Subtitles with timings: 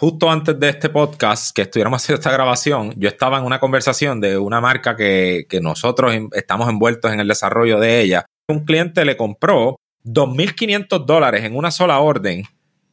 [0.00, 4.18] justo antes de este podcast, que estuviéramos haciendo esta grabación, yo estaba en una conversación
[4.18, 8.24] de una marca que, que nosotros estamos envueltos en el desarrollo de ella.
[8.48, 12.44] Un cliente le compró 2.500 dólares en una sola orden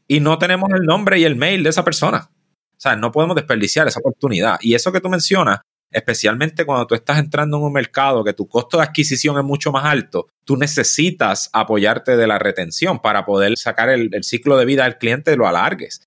[0.05, 2.29] y no tenemos el nombre y el mail de esa persona.
[2.29, 4.57] O sea, no podemos desperdiciar esa oportunidad.
[4.59, 8.49] Y eso que tú mencionas, especialmente cuando tú estás entrando en un mercado que tu
[8.49, 13.57] costo de adquisición es mucho más alto, tú necesitas apoyarte de la retención para poder
[13.57, 16.01] sacar el, el ciclo de vida del cliente y lo alargues.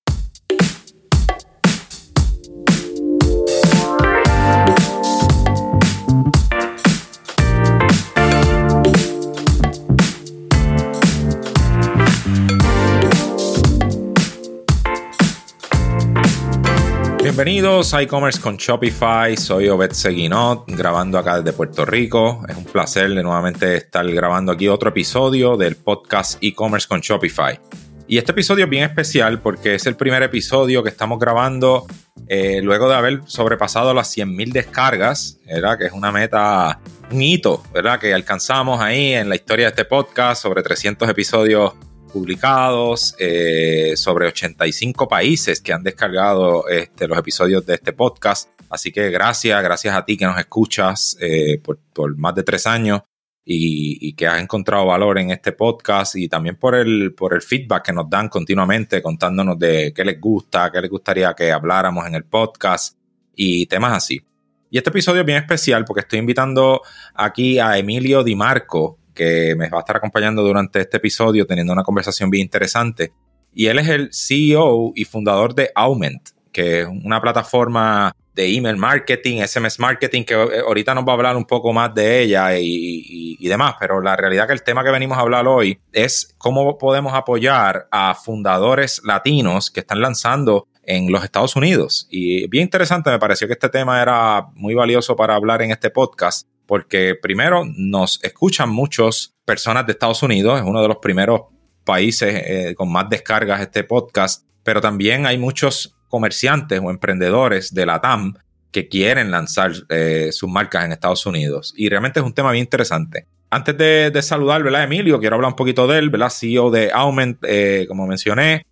[17.31, 19.37] Bienvenidos a e-commerce con Shopify.
[19.37, 22.43] Soy Obed Seguinot, grabando acá desde Puerto Rico.
[22.49, 27.57] Es un placer de nuevamente estar grabando aquí otro episodio del podcast e-commerce con Shopify.
[28.05, 31.85] Y este episodio es bien especial porque es el primer episodio que estamos grabando
[32.27, 35.77] eh, luego de haber sobrepasado las 100.000 descargas, ¿verdad?
[35.77, 37.97] Que es una meta, un hito, ¿verdad?
[37.97, 41.75] Que alcanzamos ahí en la historia de este podcast sobre 300 episodios
[42.11, 48.49] publicados, eh, sobre 85 países que han descargado este, los episodios de este podcast.
[48.69, 51.61] Así que gracias, gracias a ti que nos escuchas eh,
[51.93, 53.01] por, más de tres años
[53.43, 57.85] y, que has encontrado valor en este podcast y también por el, por el feedback
[57.85, 62.15] que nos dan continuamente contándonos de qué les gusta, qué les gustaría que habláramos en
[62.15, 62.97] el podcast
[63.35, 64.21] y temas así.
[64.69, 66.81] Y este episodio es bien especial porque estoy invitando
[67.13, 71.73] aquí a Emilio Di Marco, que me va a estar acompañando durante este episodio teniendo
[71.73, 73.11] una conversación bien interesante.
[73.53, 78.77] Y él es el CEO y fundador de Aument, que es una plataforma de email
[78.77, 82.57] marketing, SMS marketing, que eh, ahorita nos va a hablar un poco más de ella
[82.57, 86.77] y, demás, pero la realidad que el tema que venimos a hablar hoy es cómo
[86.77, 92.07] podemos apoyar a fundadores latinos que están lanzando en los Estados Unidos.
[92.09, 95.89] Y bien interesante, me pareció que este tema era muy valioso para hablar en este
[95.89, 101.41] podcast, porque primero nos escuchan muchas personas de Estados Unidos, es uno de los primeros
[101.83, 107.85] países eh, con más descargas este podcast, pero también hay muchos comerciantes o emprendedores de
[107.85, 108.33] la TAM
[108.71, 111.73] que quieren lanzar eh, sus marcas en Estados Unidos.
[111.75, 113.27] Y realmente es un tema bien interesante.
[113.49, 115.19] Antes de, saludar, ¿verdad, Emilio?
[115.19, 116.29] Quiero hablar un poquito de él, ¿verdad?
[116.29, 118.65] CEO de Aument, eh, como mencioné.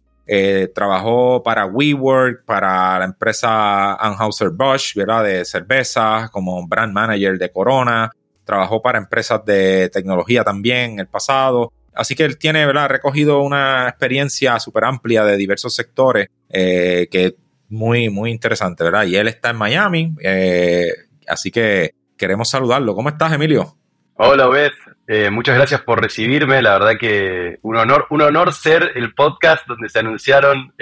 [0.74, 5.24] Trabajó para WeWork, para la empresa Anheuser-Busch, ¿verdad?
[5.24, 8.12] De cerveza, como brand manager de Corona.
[8.44, 11.72] Trabajó para empresas de tecnología también en el pasado.
[11.94, 12.90] Así que él tiene, ¿verdad?
[12.90, 17.36] Recogido una experiencia súper amplia de diversos sectores eh, que
[17.70, 19.06] muy, muy interesante, ¿verdad?
[19.06, 20.92] Y él está en Miami, eh,
[21.28, 22.96] así que queremos saludarlo.
[22.96, 23.78] ¿Cómo estás, Emilio?
[24.22, 24.74] Hola, Beth.
[25.08, 26.62] Eh, muchas gracias por recibirme.
[26.62, 30.74] La verdad que un honor, un honor ser el podcast donde se anunciaron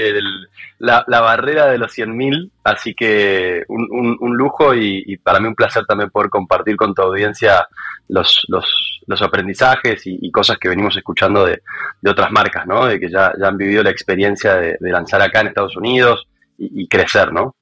[0.79, 2.49] la, barrera de los 100.000.
[2.63, 7.67] Así que un, lujo y, para mí un placer también poder compartir con tu audiencia
[8.07, 8.41] los,
[9.21, 11.61] aprendizajes y, cosas que venimos escuchando de,
[12.09, 12.87] otras marcas, ¿no?
[12.87, 16.27] De que ya, ya han vivido la experiencia de, lanzar acá en Estados Unidos
[16.57, 17.55] y, y crecer, ¿no?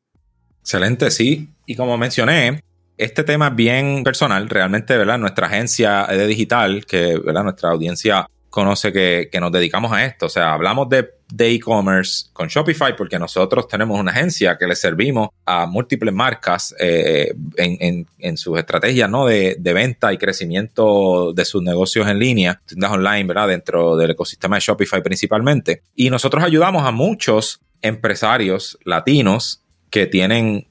[0.62, 1.50] Excelente, sí.
[1.66, 2.62] Y como mencioné,
[2.98, 5.18] este tema es bien personal, realmente, ¿verdad?
[5.18, 7.44] Nuestra agencia de digital, que, ¿verdad?
[7.44, 10.28] Nuestra audiencia conoce que, nos dedicamos a esto.
[10.28, 11.10] O sea, hablamos de
[11.52, 17.34] e-commerce con Shopify porque nosotros tenemos una agencia que le servimos a múltiples marcas eh,
[17.58, 19.26] en, sus estrategias ¿no?
[19.26, 23.50] de, venta y crecimiento de sus negocios en línea, tiendas online, ¿verdad?
[23.50, 25.82] Dentro del ecosistema de Shopify principalmente.
[25.94, 30.68] Y nosotros ayudamos a muchos empresarios latinos que tienen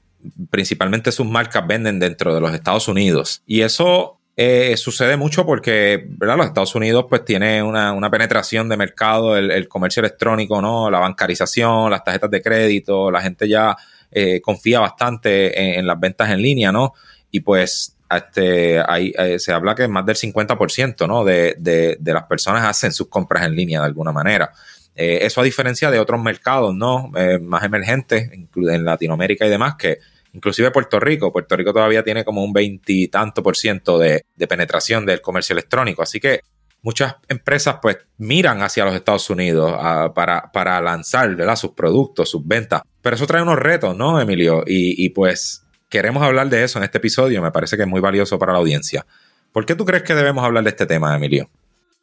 [0.49, 3.43] principalmente sus marcas venden dentro de los Estados Unidos.
[3.45, 9.37] Y eso eh, sucede mucho porque los Estados Unidos pues tiene una, penetración de mercado,
[9.37, 10.91] el, comercio electrónico, ¿no?
[10.91, 13.77] La bancarización, las tarjetas de crédito, la gente ya
[14.11, 16.93] eh, confía bastante en, las ventas en línea, ¿no?
[17.31, 21.23] Y pues este, hay, eh, se habla que más del 50% ¿no?
[21.23, 24.51] de, de, las personas hacen sus compras en línea de alguna manera.
[24.95, 27.11] eso a diferencia de otros mercados, ¿no?
[27.41, 29.99] más emergentes, en Latinoamérica y demás, que
[30.35, 31.31] inclusive Puerto Rico.
[31.31, 36.03] Puerto Rico todavía tiene como un veintitanto por ciento de, penetración del comercio electrónico.
[36.03, 36.41] Así que
[36.81, 42.45] muchas empresas pues miran hacia los Estados Unidos ah, para, para, lanzar sus productos, sus
[42.45, 42.81] ventas.
[43.01, 44.63] Pero eso trae unos retos, ¿no, Emilio?
[44.67, 47.41] Y, pues queremos hablar de eso en este episodio.
[47.41, 49.05] Me parece que es muy valioso para la audiencia.
[49.53, 51.49] ¿Por qué tú crees que debemos hablar de este tema, Emilio?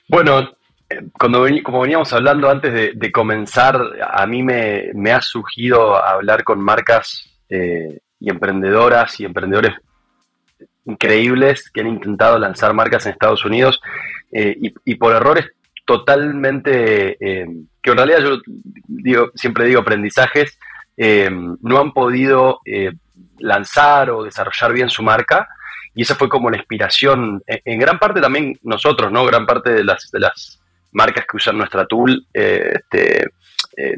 [0.08, 0.40] Bueno,
[0.88, 3.78] eh, cuando como veníamos hablando antes de, comenzar,
[4.10, 9.74] a mí me, ha surgido hablar con marcas eh, y emprendedoras y emprendedores
[10.84, 13.80] increíbles que han intentado lanzar marcas en Estados Unidos
[14.30, 15.50] eh, y, por errores
[15.84, 17.46] totalmente, eh,
[17.82, 18.20] que en realidad
[18.86, 20.56] yo siempre digo aprendizajes,
[20.96, 22.60] eh, no han podido
[23.38, 25.48] lanzar o desarrollar bien su marca.
[25.94, 29.26] Y esa fue como la inspiración, en, gran parte también nosotros, ¿no?
[29.26, 33.26] Gran parte de las, de las marcas que usan nuestra tool este,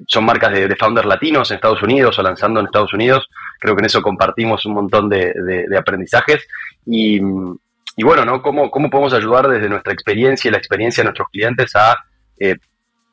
[0.06, 3.29] son marcas de founders latinos en Estados Unidos o lanzando en Estados Unidos.
[3.58, 6.46] Creo que en eso compartimos un montón de, aprendizajes.
[6.86, 8.42] Y, bueno, ¿no?
[8.42, 11.72] ¿Cómo, ¿Cómo podemos ayudar desde nuestra experiencia y la experiencia de nuestros clientes
[12.38, 12.56] eh,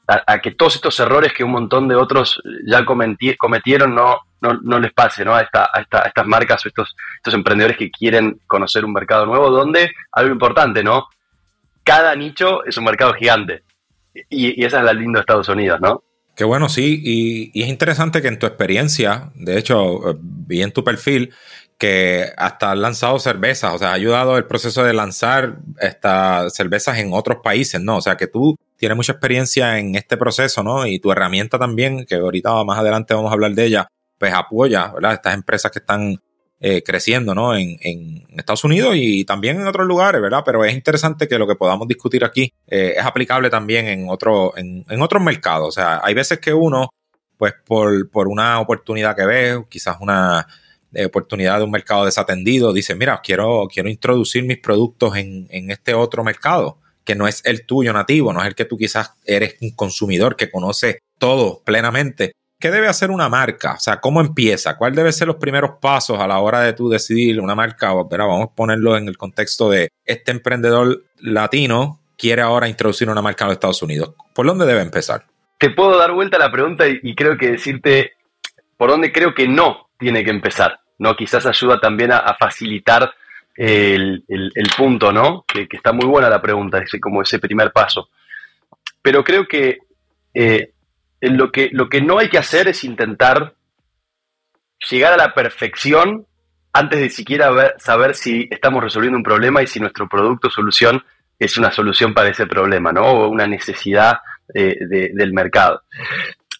[0.07, 4.59] a, a, que todos estos errores que un montón de otros ya cometieron no, no,
[4.61, 5.35] no les pase ¿no?
[5.35, 9.91] A, esta, estas marcas o estos, estos emprendedores que quieren conocer un mercado nuevo, donde
[10.11, 11.07] algo importante, ¿no?
[11.83, 13.63] Cada nicho es un mercado gigante.
[14.29, 16.03] Y, y esa es la linda de Estados Unidos, ¿no?
[16.36, 17.01] Qué bueno, sí.
[17.54, 21.33] Y, es interesante que en tu experiencia, de hecho, eh, vi en tu perfil
[21.78, 27.00] que hasta han lanzado cervezas, o sea, ha ayudado el proceso de lanzar estas cervezas
[27.00, 27.98] en otros países, ¿no?
[27.98, 30.86] O sea, que tú tienes mucha experiencia en este proceso, ¿no?
[30.86, 33.88] Y tu herramienta también, que ahorita más adelante vamos a hablar de ella,
[34.19, 35.13] pues apoya, ¿verdad?
[35.13, 36.18] Estas empresas que están
[36.63, 37.56] eh, creciendo, ¿no?
[37.56, 40.44] En, Estados Unidos y también en otros lugares, ¿verdad?
[40.46, 44.56] Pero es interesante que lo que podamos discutir aquí eh, es aplicable también en, otro,
[44.56, 45.69] en, en otros mercados.
[45.69, 46.90] O sea, hay veces que uno,
[47.38, 50.48] pues por, por una oportunidad que ve, quizás una
[50.92, 55.72] de oportunidad de un mercado desatendido, dice, mira, quiero, quiero introducir mis productos en, en,
[55.72, 59.13] este otro mercado, que no es el tuyo nativo, no es el que tú quizás
[59.25, 62.34] eres un consumidor que conoce todo plenamente.
[62.62, 63.74] ¿Qué debe hacer una marca?
[63.74, 64.78] O sea, ¿cómo empieza?
[64.78, 67.92] ¿Cuál debe ser los primeros pasos a la hora de tú decidir una marca?
[68.10, 73.24] Pero vamos a ponerlo en el contexto de este emprendedor latino quiere ahora introducir una
[73.24, 74.13] marca en los Estados Unidos.
[74.36, 75.25] ¿Por dónde debe empezar?
[75.58, 78.13] Te puedo dar vuelta a la pregunta y, creo que decirte
[78.78, 80.80] por dónde creo que no tiene que empezar.
[81.00, 81.16] ¿no?
[81.16, 83.12] Quizás ayuda también a, facilitar
[83.56, 84.24] el,
[84.78, 85.46] punto, ¿no?
[85.48, 88.10] Que, está muy buena la pregunta, ese, como ese primer paso.
[89.02, 89.80] Pero creo que,
[90.36, 90.74] eh,
[91.21, 93.56] lo que lo que no hay que hacer es intentar
[94.89, 96.25] llegar a la perfección
[96.73, 101.03] antes de siquiera saber si estamos resolviendo un problema y si nuestro producto o solución
[101.38, 103.03] es una solución para ese problema, ¿no?
[103.03, 104.19] O una necesidad
[104.53, 105.83] eh, del mercado.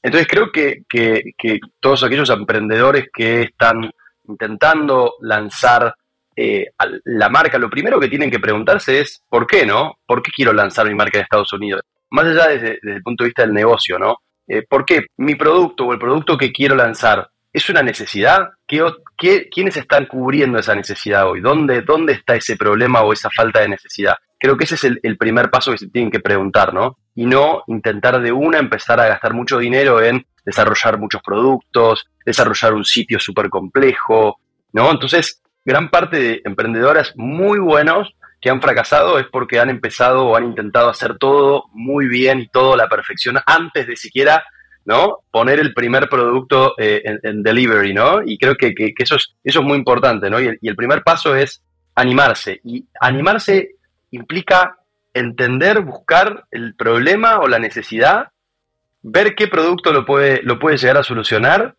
[0.02, 3.92] Entonces creo que, que, todos aquellos emprendedores que están
[4.28, 5.94] intentando lanzar
[6.36, 6.68] eh,
[7.04, 10.00] la marca, lo primero que tienen que preguntarse es, ¿por qué no?
[10.06, 11.82] ¿Por qué quiero lanzar mi marca en Estados Unidos?
[12.10, 14.18] Más allá desde, el punto de vista del negocio, ¿no?
[14.48, 18.50] Eh, ¿Por qué mi producto o el producto que quiero lanzar es una necesidad?
[18.68, 21.42] ¿Qué, quiénes están cubriendo esa necesidad hoy?
[21.42, 24.16] ¿Dónde, ¿Dónde está ese problema o esa falta de necesidad?
[24.40, 26.98] Creo que ese es el, el primer paso que se tienen que preguntar, ¿no?
[27.14, 32.74] Y no intentar de una empezar a gastar mucho dinero en desarrollar muchos productos, desarrollar
[32.74, 34.40] un sitio súper complejo,
[34.74, 34.90] ¿no?
[34.90, 40.36] Entonces, gran parte de emprendedores muy buenos que han fracasado es porque han empezado o
[40.36, 44.44] han intentado hacer todo muy bien y todo a la perfección antes de siquiera,
[44.84, 45.20] ¿no?
[45.32, 48.22] Poner el primer producto eh, en, delivery, ¿no?
[48.26, 50.42] Y creo que, que, eso, es, eso es muy importante, ¿no?
[50.42, 51.62] Y el primer paso es
[51.94, 52.60] animarse.
[52.64, 53.76] Y animarse
[54.10, 54.78] implica
[55.14, 58.32] entender, buscar el problema o la necesidad
[59.02, 61.76] ver qué producto lo puede, lo puede llegar a solucionar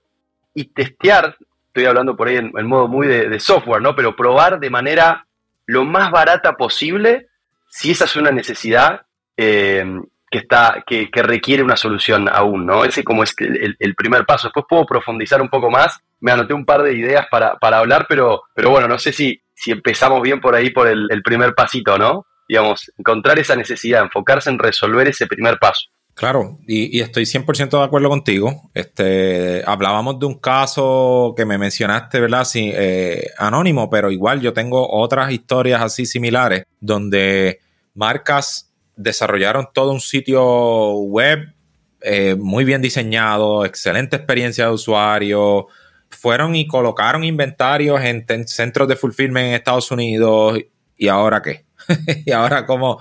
[0.54, 1.36] y testear,
[1.68, 3.94] estoy hablando por ahí en, modo muy de, software, ¿no?
[3.94, 5.26] Pero probar de manera
[5.66, 7.28] lo más barata posible
[7.68, 9.02] si esa es una necesidad
[9.36, 9.84] eh,
[10.30, 12.84] que, está, que, requiere una solución aún, ¿no?
[12.84, 14.48] Ese como es el, primer paso.
[14.48, 16.00] Después puedo profundizar un poco más.
[16.20, 19.72] Me anoté un par de ideas para, hablar, pero, pero bueno, no sé si, si
[19.72, 22.26] empezamos bien por ahí por el, el primer pasito, ¿no?
[22.48, 25.88] Digamos, encontrar esa necesidad, enfocarse en resolver ese primer paso.
[26.14, 28.70] Claro, y, estoy 100% de acuerdo contigo.
[28.74, 32.44] Este, hablábamos de un caso que me mencionaste, ¿verdad?
[32.44, 37.60] Sí, eh, anónimo, pero igual yo tengo otras historias así similares donde
[37.94, 41.54] marcas desarrollaron todo un sitio web
[42.02, 45.68] eh, muy bien diseñado, excelente experiencia de usuario,
[46.10, 50.58] fueron y colocaron inventarios en centros de fulfillment en Estados Unidos
[50.96, 51.64] y ahora qué?
[52.26, 53.00] y ahora cómo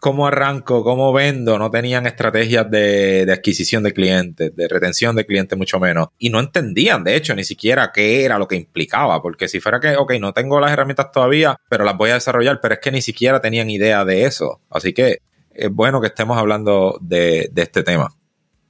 [0.00, 5.58] cómo arranco, cómo vendo, no tenían estrategias de, adquisición de clientes, de retención de clientes,
[5.58, 6.08] mucho menos.
[6.18, 9.80] Y no entendían, de hecho, ni siquiera qué era lo que implicaba, porque si fuera
[9.80, 12.92] que, ok, no tengo las herramientas todavía, pero las voy a desarrollar, pero es que
[12.92, 14.60] ni siquiera tenían idea de eso.
[14.70, 15.18] Así que
[15.50, 18.08] es bueno que estemos hablando de, este tema.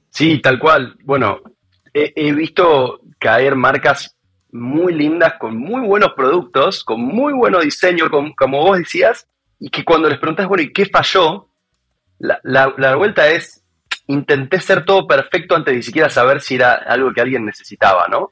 [0.09, 0.97] Sí, tal cual.
[1.03, 1.41] Bueno,
[1.93, 4.15] he, visto caer marcas
[4.51, 9.27] muy lindas, con muy buenos productos, con muy buen diseño, como vos decías,
[9.59, 11.47] y que cuando les preguntas, bueno, ¿y qué falló?
[12.19, 13.63] La, la, vuelta es,
[14.07, 18.07] intenté ser todo perfecto antes de ni siquiera saber si era algo que alguien necesitaba,
[18.09, 18.31] ¿no?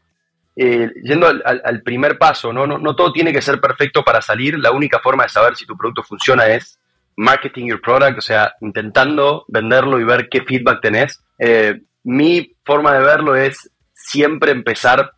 [0.56, 2.66] Eh, yendo al, primer paso, ¿no?
[2.66, 2.96] ¿no?
[2.96, 6.02] todo tiene que ser perfecto para salir, la única forma de saber si tu producto
[6.02, 6.80] funciona es
[7.16, 11.24] marketing your product, o sea, intentando venderlo y ver qué feedback tenés.
[11.38, 15.12] Eh, mi forma de verlo es siempre empezar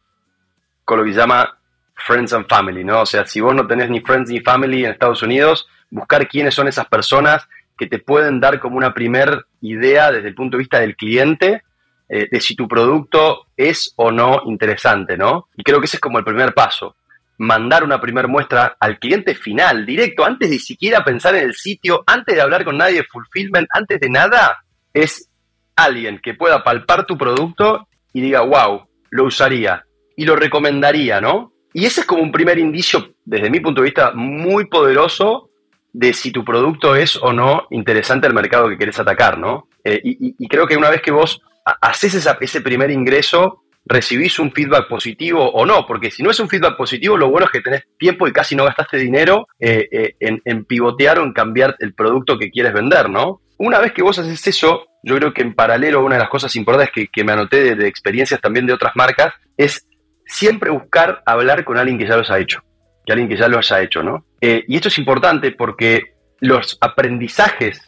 [0.84, 1.59] con lo que se llama
[2.06, 3.02] friends and family, ¿no?
[3.02, 6.54] O sea, si vos no tenés ni friends ni family en Estados Unidos, buscar quiénes
[6.54, 10.62] son esas personas que te pueden dar como una primer idea desde el punto de
[10.62, 11.64] vista del cliente
[12.10, 15.48] eh, de si tu producto es o no interesante, ¿no?
[15.56, 16.96] Y creo que ese es como el primer paso.
[17.38, 22.04] Mandar una primera muestra al cliente final, directo, antes de siquiera pensar en el sitio,
[22.06, 24.64] antes de hablar con nadie de fulfillment, antes de nada,
[24.94, 25.30] es
[25.76, 29.86] alguien que pueda palpar tu producto y diga, wow, lo usaría
[30.18, 31.54] y lo recomendaría, ¿no?
[31.74, 35.50] Y ese es como un primer indicio, desde mi punto de vista, muy poderoso
[35.94, 39.68] de si tu producto es o no interesante al mercado que querés atacar, ¿no?
[39.84, 41.42] Eh, y, creo que una vez que vos
[41.82, 46.48] haces ese primer ingreso, recibís un feedback positivo o no, porque si no es un
[46.48, 50.16] feedback positivo, lo bueno es que tenés tiempo y casi no gastaste dinero eh, eh,
[50.20, 53.42] en, pivotear o en cambiar el producto que quieres vender, ¿no?
[53.58, 56.56] Una vez que vos haces eso, yo creo que en paralelo, una de las cosas
[56.56, 59.86] importantes que, me anoté de, experiencias también de otras marcas, es
[60.30, 62.62] siempre buscar hablar con alguien que ya los ha hecho,
[63.06, 64.26] que alguien que ya lo haya hecho, ¿no?
[64.40, 67.82] Eh, y esto es importante porque los aprendizajes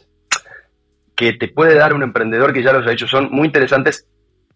[1.16, 4.08] que te puede dar un emprendedor que ya los ha hecho son muy interesantes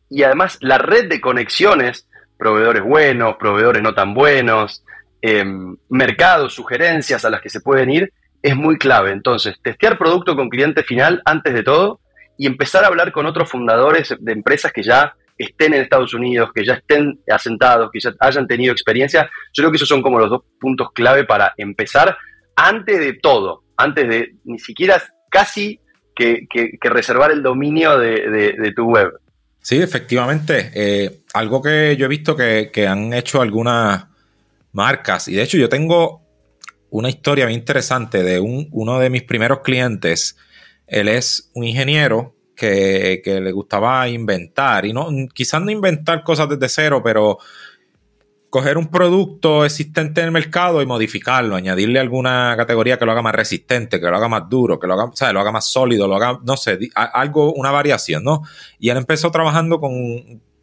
[0.10, 4.84] y además la red de conexiones, proveedores buenos, proveedores no tan buenos,
[5.22, 9.12] em, mercados, sugerencias a las que se pueden ir, es muy clave.
[9.12, 12.00] Entonces, testear producto con cliente final antes de todo
[12.38, 16.52] y empezar a hablar con otros fundadores de empresas que ya estén en Estados Unidos,
[16.54, 19.30] que ya estén asentados, que ya hayan tenido experiencia.
[19.54, 22.18] Yo creo que esos son como los dos puntos clave para empezar
[22.56, 25.80] antes de todo, antes de ni siquiera casi
[26.16, 26.48] que,
[26.82, 29.12] reservar el dominio de, tu web.
[29.62, 30.72] Sí, efectivamente.
[30.74, 34.06] Eh, algo que yo he visto que, que, han hecho algunas
[34.72, 36.22] marcas, y de hecho yo tengo
[36.90, 40.38] una historia bien interesante de un, uno de mis primeros clientes.
[40.88, 46.70] Él es un ingeniero que, le gustaba inventar, y no, quizás no inventar cosas desde
[46.70, 47.38] cero, pero
[48.50, 53.22] coger un producto existente en el mercado y modificarlo, añadirle alguna categoría que lo haga
[53.22, 56.16] más resistente, que lo haga más duro, que lo haga, lo haga más sólido, lo
[56.16, 58.44] haga, no sé, algo, una variación, ¿no?
[58.80, 59.92] Y él empezó trabajando con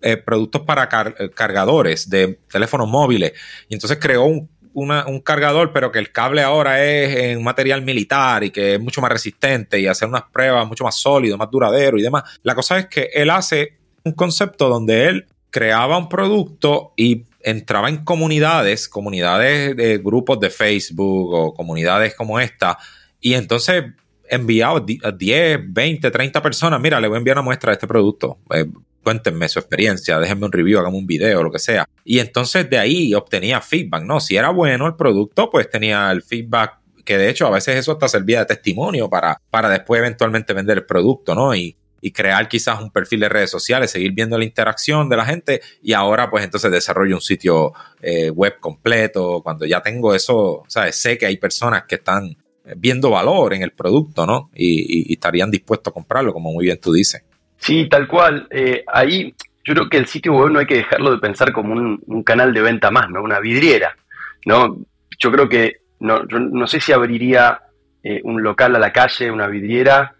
[0.00, 3.34] eh, productos para cargadores de teléfonos móviles.
[3.68, 8.44] Y entonces creó un un cargador, pero que el cable ahora es en material militar
[8.44, 11.98] y que es mucho más resistente y hacer unas pruebas mucho más sólido, más duradero
[11.98, 12.24] y demás.
[12.42, 17.88] La cosa es que él hace un concepto donde él creaba un producto y entraba
[17.88, 22.78] en comunidades, comunidades de grupos de Facebook o comunidades como esta,
[23.20, 23.84] y entonces
[24.28, 27.86] enviaba a 10, 20, 30 personas, mira, le voy a enviar una muestra de este
[27.86, 28.38] producto.
[29.02, 31.84] Cuéntenme su experiencia, déjenme un review, háganme un video, lo que sea.
[32.04, 34.20] Y entonces de ahí obtenía feedback, ¿no?
[34.20, 37.92] Si era bueno el producto, pues tenía el feedback que de hecho a veces eso
[37.92, 41.54] hasta servía de testimonio para, para después eventualmente vender el producto, ¿no?
[41.54, 41.76] Y,
[42.12, 45.92] crear quizás un perfil de redes sociales, seguir viendo la interacción de la gente y
[45.92, 49.40] ahora pues entonces desarrollo un sitio eh, web completo.
[49.40, 50.96] Cuando ya tengo eso, ¿sabes?
[50.96, 52.36] Sé que hay personas que están
[52.76, 54.50] viendo valor en el producto, ¿no?
[54.52, 57.22] y estarían dispuestos a comprarlo, como muy bien tú dices.
[57.62, 58.48] Sí, tal cual.
[58.50, 59.32] Eh, ahí
[59.64, 62.52] yo creo que el sitio web no hay que dejarlo de pensar como un, canal
[62.52, 63.22] de venta más, ¿no?
[63.22, 63.96] Una vidriera,
[64.46, 64.78] ¿no?
[65.16, 67.60] Yo creo que no, no sé si abriría
[68.02, 70.12] eh, un local a la calle, una vidriera,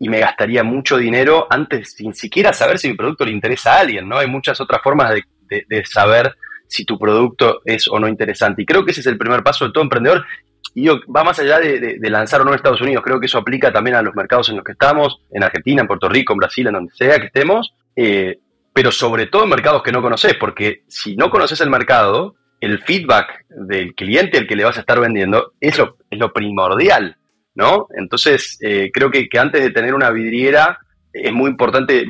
[0.00, 3.80] y me gastaría mucho dinero antes sin siquiera saber si mi producto le interesa a
[3.80, 4.18] alguien, ¿no?
[4.18, 5.14] Hay muchas otras formas
[5.48, 6.34] de, de saber
[6.66, 8.62] si tu producto es o no interesante.
[8.62, 10.26] Y creo que ese es el primer paso de todo emprendedor
[10.74, 13.72] y va más allá de, lanzar o no en Estados Unidos, creo que eso aplica
[13.72, 16.66] también a los mercados en los que estamos, en Argentina, en Puerto Rico, en Brasil,
[16.66, 18.38] en donde sea que estemos, eh,
[18.72, 22.78] pero sobre todo en mercados que no conoces, porque si no conoces el mercado, el
[22.78, 27.16] feedback del cliente al que le vas a estar vendiendo es lo, es lo primordial,
[27.54, 27.88] ¿no?
[27.96, 30.78] Entonces, eh, creo que, antes de tener una vidriera,
[31.12, 32.06] es muy importante,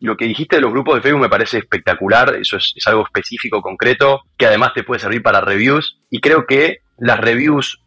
[0.00, 3.04] lo que dijiste de los grupos de Facebook me parece espectacular, eso es, es, algo
[3.04, 7.83] específico, concreto, que además te puede servir para reviews, y creo que las reviews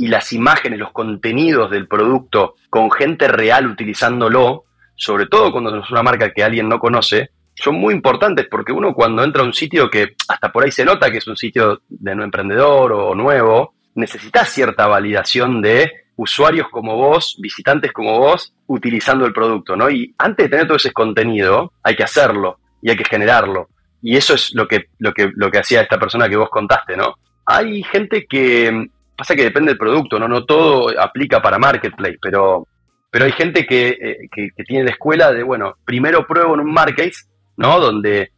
[0.00, 4.64] y las imágenes, los contenidos del producto con gente real utilizándolo,
[4.96, 8.94] sobre todo cuando es una marca que alguien no conoce, son muy importantes porque uno
[8.94, 11.82] cuando entra a un sitio que hasta por ahí se nota que es un sitio
[11.86, 18.54] de no emprendedor o nuevo, necesita cierta validación de usuarios como vos, visitantes como vos,
[18.68, 19.90] utilizando el producto, ¿no?
[19.90, 23.68] Y antes de tener todo ese contenido, hay que hacerlo y hay que generarlo.
[24.00, 26.96] Y eso es lo que, lo que, lo que hacía esta persona que vos contaste,
[26.96, 27.16] ¿no?
[27.44, 28.88] Hay gente que
[29.20, 30.26] Pasa que depende del producto, ¿no?
[30.26, 32.66] No todo aplica para marketplace, pero,
[33.10, 37.26] pero hay gente eh, que, tiene la escuela de, bueno, primero pruebo en un marketplace,
[37.58, 37.78] ¿no?
[37.78, 38.32] Donde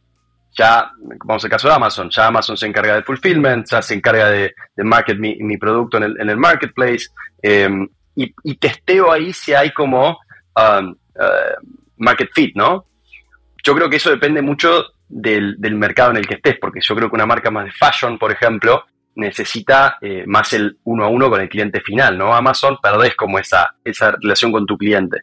[0.51, 0.91] ya,
[1.23, 4.53] vamos al caso de Amazon, ya Amazon se encarga de fulfillment, ya se encarga de,
[4.75, 7.07] market mi, producto en el, marketplace,
[7.41, 10.19] em, y, testeo ahí si hay como
[10.57, 12.87] um, uh, market fit, ¿no?
[13.63, 17.09] yo creo que eso depende mucho del, mercado en el que estés, porque yo creo
[17.09, 18.83] que una marca más de fashion, por ejemplo,
[19.15, 22.33] necesita eh, más el uno a uno con el cliente final, ¿no?
[22.33, 25.17] Amazon perdés como esa, esa relación con tu cliente.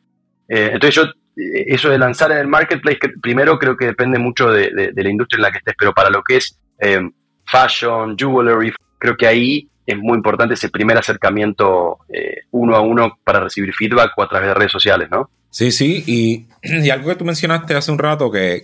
[0.49, 4.50] Eh, entonces yo, eh, eso de lanzar en el marketplace, primero creo que depende mucho
[4.50, 6.59] de, la industria en la que estés, pero para lo que es
[7.47, 11.99] fashion, jewelry, creo que ahí es muy importante ese primer acercamiento
[12.52, 15.28] uno a uno para recibir feedback o a través de redes sociales, ¿no?
[15.50, 16.47] Sí, sí, y,
[16.90, 18.62] algo que tú mencionaste hace un rato que,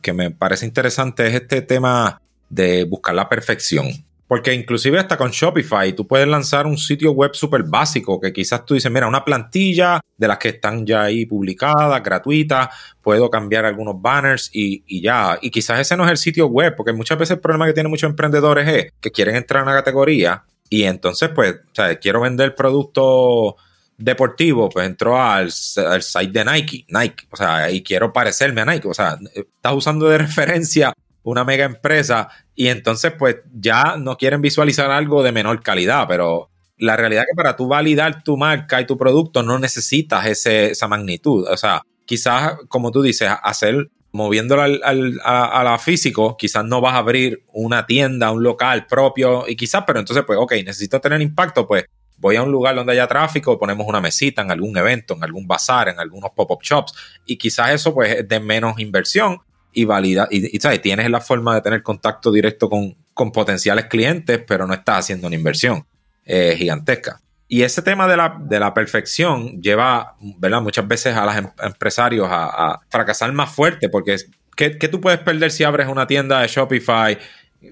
[0.00, 3.86] que, me parece interesante es este tema de buscar la perfección.
[4.26, 8.64] Porque inclusive hasta con Shopify tú puedes lanzar un sitio web súper básico que quizás
[8.64, 12.68] tú dices, mira, una plantilla de las que están ya ahí publicadas, gratuitas,
[13.02, 15.38] puedo cambiar algunos banners y, y, ya.
[15.42, 17.90] Y quizás ese no es el sitio web, porque muchas veces el problema que tienen
[17.90, 22.20] muchos emprendedores es que quieren entrar a una categoría y entonces pues, o sea, quiero
[22.20, 23.56] vender producto
[23.96, 28.88] deportivo, pues entró al, site de Nike, Nike, o sea, y quiero parecerme a Nike,
[28.88, 34.40] o sea, estás usando de referencia una mega empresa y entonces pues ya no quieren
[34.40, 38.80] visualizar algo de menor calidad, pero la realidad es que para tú validar tu marca
[38.80, 43.90] y tu producto no necesitas ese, esa magnitud, o sea, quizás como tú dices, hacer
[44.12, 44.80] moviéndolo al,
[45.24, 49.56] a, a, la físico, quizás no vas a abrir una tienda, un local propio y
[49.56, 51.84] quizás, pero entonces pues ok, necesito tener impacto, pues
[52.18, 55.48] voy a un lugar donde haya tráfico, ponemos una mesita en algún evento, en algún
[55.48, 56.94] bazar, en algunos pop-up shops,
[57.26, 59.38] y quizás eso pues es de menos inversión
[59.74, 60.80] y valida, y, ¿sabes?
[60.80, 62.96] tienes la forma de tener contacto directo con,
[63.32, 65.86] potenciales clientes, pero no estás haciendo una inversión
[66.24, 67.20] eh, gigantesca.
[67.46, 70.60] Y ese tema de la, de la perfección lleva, ¿verdad?
[70.60, 74.16] Muchas veces a los em, empresarios a, fracasar más fuerte, porque
[74.56, 77.18] ¿qué, ¿qué, tú puedes perder si abres una tienda de Shopify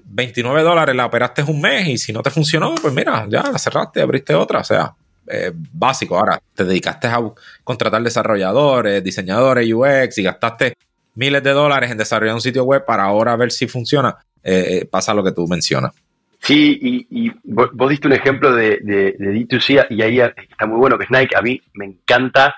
[0.05, 3.57] 29 dólares la operaste un mes y si no te funcionó, pues mira, ya la
[3.57, 4.59] cerraste, abriste otra.
[4.59, 4.95] O sea,
[5.27, 6.17] eh, básico.
[6.17, 7.19] Ahora, te dedicaste a
[7.63, 10.73] contratar desarrolladores, diseñadores UX y gastaste
[11.15, 14.15] miles de dólares en desarrollar un sitio web para ahora ver si funciona.
[14.43, 15.93] Eh, eh, pasa lo que tú mencionas.
[16.39, 21.05] Sí, y, vos diste un ejemplo de, de, D2C y ahí está muy bueno que
[21.05, 21.37] es Nike.
[21.37, 22.55] A mí me encanta.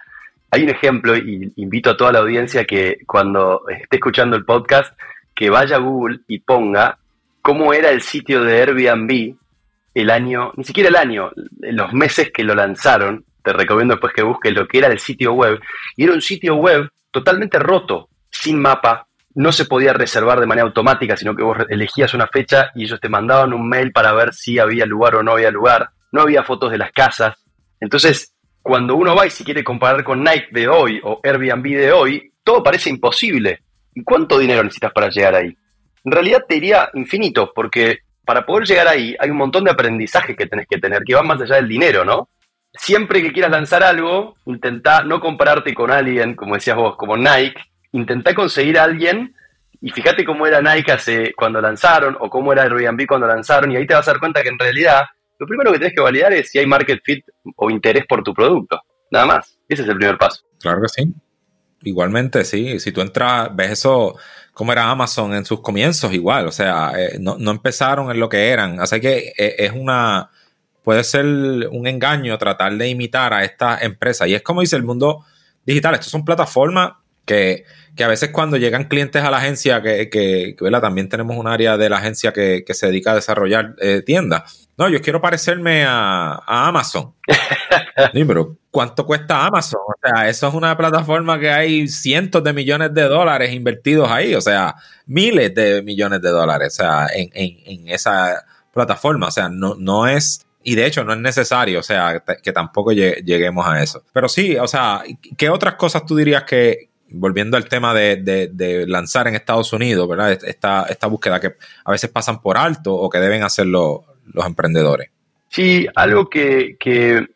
[0.49, 4.97] Hay un ejemplo y invito a toda la audiencia que cuando esté escuchando el podcast,
[5.35, 6.97] que vaya a Google y ponga
[7.43, 9.35] cómo era el sitio de Airbnb
[9.93, 13.23] el año, ni siquiera el año, los meses que lo lanzaron.
[13.43, 15.59] Te recomiendo después que busques lo que era el sitio web.
[15.95, 18.09] Y era un sitio web totalmente roto,
[18.45, 19.07] sin mapa.
[19.33, 23.01] No se podía reservar de manera automática, sino que vos elegías una fecha y ellos
[23.01, 25.89] te mandaban un mail para ver si había lugar o no había lugar.
[26.11, 27.35] No había fotos de las casas.
[27.81, 31.91] Entonces, cuando uno va y si quiere comparar con Nike de hoy o Airbnb de
[31.91, 33.59] hoy, todo parece imposible.
[33.93, 35.55] ¿Y cuánto dinero necesitas para llegar ahí?
[36.05, 40.35] en realidad te diría infinito, porque para poder llegar ahí hay un montón de aprendizaje
[40.35, 42.29] que tenés que tener, que va más allá del dinero, ¿no?
[42.73, 47.59] Siempre que quieras lanzar algo, intenta no compararte con alguien, como decías vos, como Nike,
[47.97, 49.35] intenta conseguir a alguien
[49.81, 53.75] y fíjate cómo era Nike hace, cuando lanzaron o cómo era Airbnb cuando lanzaron y
[53.75, 55.03] ahí te vas a dar cuenta que en realidad
[55.37, 58.33] lo primero que tienes que validar es si hay market fit o interés por tu
[58.33, 58.79] producto.
[59.11, 59.57] Nada más.
[59.67, 60.43] Ese es el primer paso.
[60.59, 61.13] Claro que sí.
[61.83, 62.79] Igualmente, sí.
[62.79, 64.15] Si tú entras, ves eso,
[64.53, 66.47] como era Amazon en sus comienzos, igual.
[66.47, 68.79] O sea, eh, no, empezaron en lo que eran.
[68.79, 70.29] Así que eh, es una.
[70.83, 74.27] Puede ser un engaño tratar de imitar a esta empresa.
[74.27, 75.25] Y es como dice el mundo
[75.65, 75.95] digital.
[75.95, 76.93] Estas son plataformas
[77.25, 77.65] que,
[78.03, 81.89] a veces cuando llegan clientes a la agencia, que, que, también tenemos un área de
[81.89, 87.13] la agencia que, se dedica a desarrollar eh, tiendas no, yo quiero parecerme a, Amazon.
[88.13, 89.79] sí, pero ¿cuánto cuesta Amazon?
[89.87, 94.35] O sea, eso es una plataforma que hay cientos de millones de dólares invertidos ahí,
[94.35, 99.27] o sea, miles de millones de dólares, o sea, en, en, esa plataforma.
[99.27, 102.91] O sea, no, no es y de hecho no es necesario, o sea, que tampoco
[102.91, 104.03] lleguemos a eso.
[104.11, 105.03] Pero sí, o sea,
[105.37, 108.17] ¿qué otras cosas tú dirías que, volviendo al tema de,
[108.51, 110.31] de, lanzar en Estados Unidos, ¿verdad?
[110.31, 115.09] Esta, esta búsqueda que a veces pasan por alto o que deben hacerlo los emprendedores.
[115.49, 117.27] Sí, algo que, que,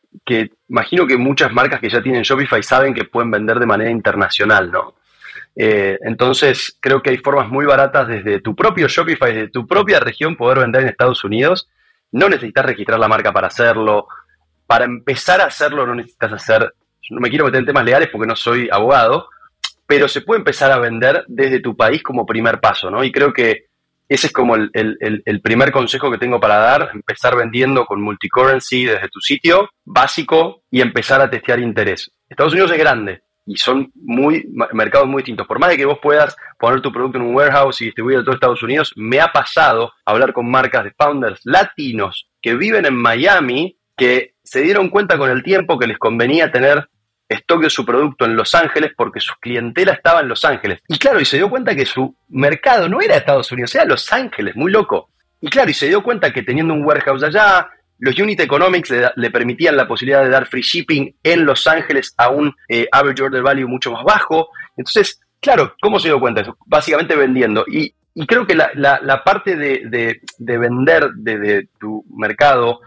[0.67, 4.71] imagino que muchas marcas que ya tienen Shopify saben que pueden vender de manera internacional,
[4.71, 4.95] ¿no?
[5.55, 9.99] Eh, entonces, creo que hay formas muy baratas desde tu propio Shopify, desde tu propia
[9.99, 11.69] región, poder vender en Estados Unidos.
[12.11, 14.07] No necesitas registrar la marca para hacerlo.
[14.67, 16.73] Para empezar a hacerlo no necesitas hacer,
[17.09, 19.29] no me quiero meter en temas legales porque no soy abogado,
[19.89, 23.03] pero se puede empezar a vender desde tu país como primer paso, ¿no?
[23.03, 23.69] Y creo que
[24.07, 29.09] ese es como el, primer consejo que tengo para dar, empezar vendiendo con multicurrency desde
[29.09, 32.11] tu sitio básico y empezar a testear interés.
[32.29, 35.47] Estados Unidos es grande y son muy mercados muy distintos.
[35.47, 38.25] Por más de que vos puedas poner tu producto en un warehouse y distribuir en
[38.25, 42.95] todo Estados Unidos, me ha pasado hablar con marcas de founders latinos que viven en
[42.95, 46.87] Miami que se dieron cuenta con el tiempo que les convenía tener
[47.29, 50.81] de su producto en Los Ángeles porque su clientela estaba en Los Ángeles.
[50.87, 54.11] Y claro, y se dio cuenta que su mercado no era Estados Unidos, era Los
[54.11, 55.09] Ángeles, muy loco.
[55.41, 59.31] Y claro, y se dio cuenta que teniendo un warehouse allá, los unit economics le,
[59.31, 63.41] permitían la posibilidad de dar free shipping en Los Ángeles a un eh, average order
[63.41, 64.49] value mucho más bajo.
[64.77, 66.57] Entonces, claro, ¿cómo se dio cuenta eso?
[66.65, 67.65] Básicamente vendiendo.
[67.67, 67.93] Y,
[68.27, 72.81] creo que la, parte de, vender de, tu mercado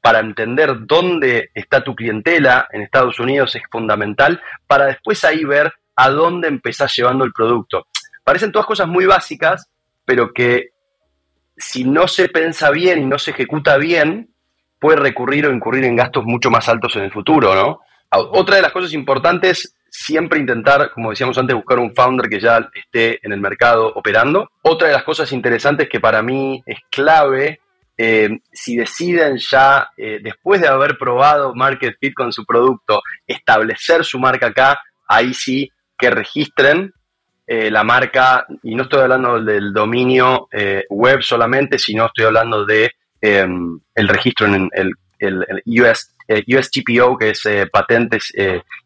[0.00, 5.72] para entender dónde está tu clientela en Estados Unidos es fundamental para después ahí ver
[5.96, 7.86] a dónde empezás llevando el producto.
[8.24, 9.68] Parecen todas cosas muy básicas,
[10.04, 10.70] pero que
[11.56, 14.30] si no se piensa bien y no se ejecuta bien,
[14.78, 17.80] puede recurrir o incurrir en gastos mucho más altos en el futuro, ¿no?
[18.12, 22.68] Otra de las cosas importantes, siempre intentar, como decíamos antes, buscar un founder que ya
[22.74, 24.50] esté en el mercado operando.
[24.62, 27.60] Otra de las cosas interesantes que para mí es clave,
[28.02, 34.04] eh, si deciden ya, eh, después de haber probado Market Fit con su producto, establecer
[34.04, 36.92] su marca acá, ahí sí que registren
[37.46, 40.48] eh, la marca, y no estoy hablando del dominio
[40.88, 47.30] web solamente, sino estoy hablando de Em, el registro en el, el, US, USTPO, que
[47.30, 48.32] es Patentes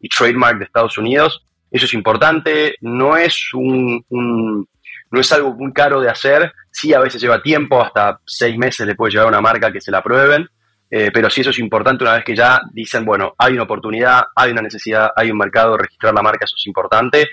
[0.01, 1.45] y Trademark de Estados Unidos.
[1.71, 4.67] Eso es importante, no es, un,
[5.11, 8.85] no es algo muy caro de hacer, sí a veces lleva tiempo, hasta seis meses
[8.85, 10.47] le puede llevar una marca que se la prueben,
[10.87, 14.51] pero sí eso es importante una vez que ya dicen, bueno, hay una oportunidad, hay
[14.51, 17.27] una necesidad, hay un mercado, registrar la marca, eso es importante.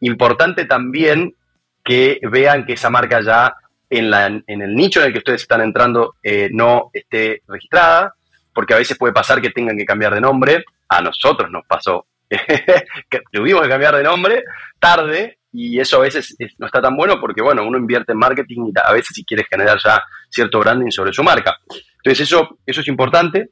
[0.00, 1.34] Importante también
[1.82, 3.54] que vean que esa marca ya
[3.88, 8.14] en, la, en el nicho en el que ustedes están entrando eh, no esté registrada,
[8.54, 10.64] porque a veces puede pasar que tengan que cambiar de nombre.
[10.88, 14.44] A nosotros nos pasó que tuvimos que cambiar de nombre
[14.78, 18.66] tarde y eso a veces no está tan bueno porque, bueno, uno invierte en marketing
[18.66, 21.58] y a veces si quiere generar ya cierto branding sobre su marca.
[21.96, 23.50] Entonces eso, eso es importante.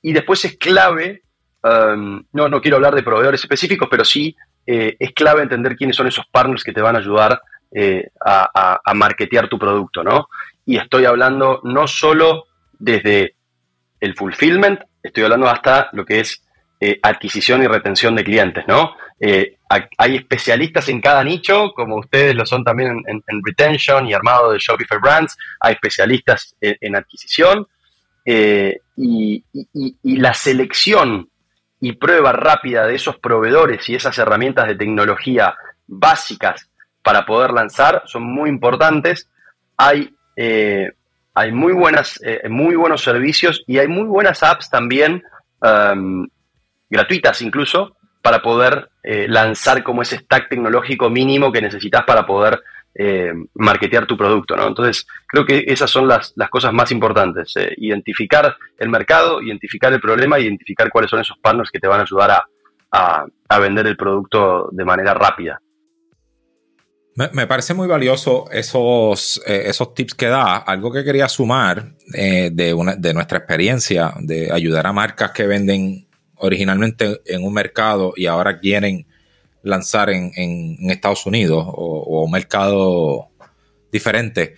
[0.00, 1.22] Y después es clave,
[1.62, 4.34] um, no, no quiero hablar de proveedores específicos, pero sí
[4.66, 8.80] eh, es clave entender quiénes son esos partners que te van a ayudar eh, a,
[8.84, 10.28] a, marketear tu producto, ¿no?
[10.66, 12.44] Y estoy hablando no solo
[12.78, 13.36] desde
[14.00, 16.42] el fulfillment, estoy hablando hasta lo que es
[16.82, 18.94] eh, adquisición y retención de clientes, ¿no?
[19.20, 19.56] Eh,
[19.96, 24.58] hay especialistas en cada nicho, como ustedes lo son también en, retention y armado de
[24.58, 27.66] Shopify Brands, hay especialistas en, adquisición
[28.26, 31.30] y, y la selección
[31.80, 36.70] y prueba rápida de esos proveedores y esas herramientas de tecnología básicas
[37.02, 39.28] para poder lanzar son muy importantes.
[39.76, 40.92] Hay, eh,
[41.34, 45.24] hay muy, buenas, eh, muy buenos servicios y hay muy buenas apps también,
[45.60, 46.28] um,
[46.92, 52.62] gratuitas incluso, para poder eh, lanzar como ese stack tecnológico mínimo que necesitas para poder
[53.54, 54.54] marketear tu producto.
[54.54, 54.68] ¿no?
[54.68, 57.54] Entonces, creo que esas son las, cosas más importantes.
[57.78, 62.02] identificar el mercado, identificar el problema, identificar cuáles son esos partners que te van a
[62.02, 62.42] ayudar
[62.90, 65.58] a vender el producto de manera rápida.
[67.14, 70.56] Me, parece muy valioso esos, eh, esos tips que da.
[70.56, 75.46] Algo que quería sumar eh, de, una, de nuestra experiencia de ayudar a marcas que
[75.46, 76.06] venden
[76.42, 79.06] originalmente en un mercado y ahora quieren
[79.62, 83.28] lanzar en, en, Estados Unidos o, un mercado
[83.90, 84.56] diferente.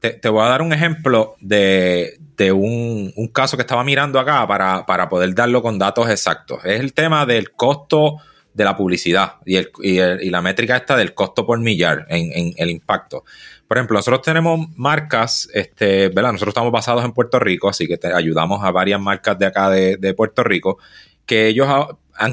[0.00, 4.46] Te, voy a dar un ejemplo de, de un, un, caso que estaba mirando acá
[4.46, 6.64] para, para poder darlo con datos exactos.
[6.64, 8.18] Es el tema del costo
[8.56, 12.70] de la publicidad y, el, y, la métrica esta del costo por millar en, el
[12.70, 13.24] impacto.
[13.68, 16.32] Por ejemplo, nosotros tenemos marcas, este, ¿verdad?
[16.32, 19.68] Nosotros estamos basados en Puerto Rico, así que te ayudamos a varias marcas de acá
[19.68, 20.78] de, Puerto Rico
[21.26, 21.68] que ellos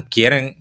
[0.10, 0.58] quieren.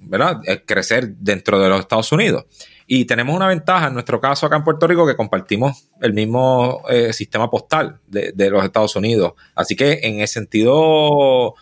[0.47, 2.45] Eh, crecer dentro de los Estados Unidos.
[2.87, 6.83] Y tenemos una ventaja en nuestro caso acá en Puerto Rico que compartimos el mismo
[6.89, 9.33] eh, sistema postal de, los Estados Unidos.
[9.55, 11.55] Así que en ese sentido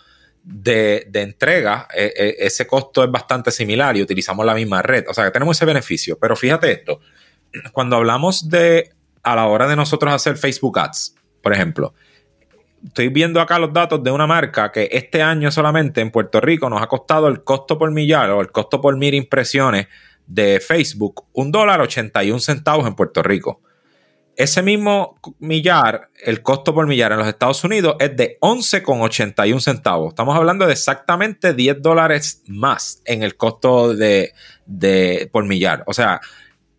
[0.43, 5.05] de, entrega, e, e, ese costo es bastante similar y utilizamos la misma red.
[5.09, 6.19] O sea que tenemos ese beneficio.
[6.19, 7.01] Pero fíjate esto,
[7.73, 8.91] cuando hablamos de
[9.23, 11.95] a la hora de nosotros hacer Facebook Ads, por ejemplo,
[12.85, 16.69] estoy viendo acá los datos de una marca que este año solamente en Puerto Rico
[16.71, 19.89] nos ha costado el costo por millar o el costo por mil impresiones
[20.27, 23.61] de Facebook, un dólar 81 centavos en Puerto Rico.
[24.37, 30.11] Ese mismo millar, el costo por millar en los Estados Unidos es de 11,81 centavos.
[30.11, 34.33] Estamos hablando de exactamente 10 dólares más en el costo de,
[35.33, 35.83] por millar.
[35.87, 36.21] O sea,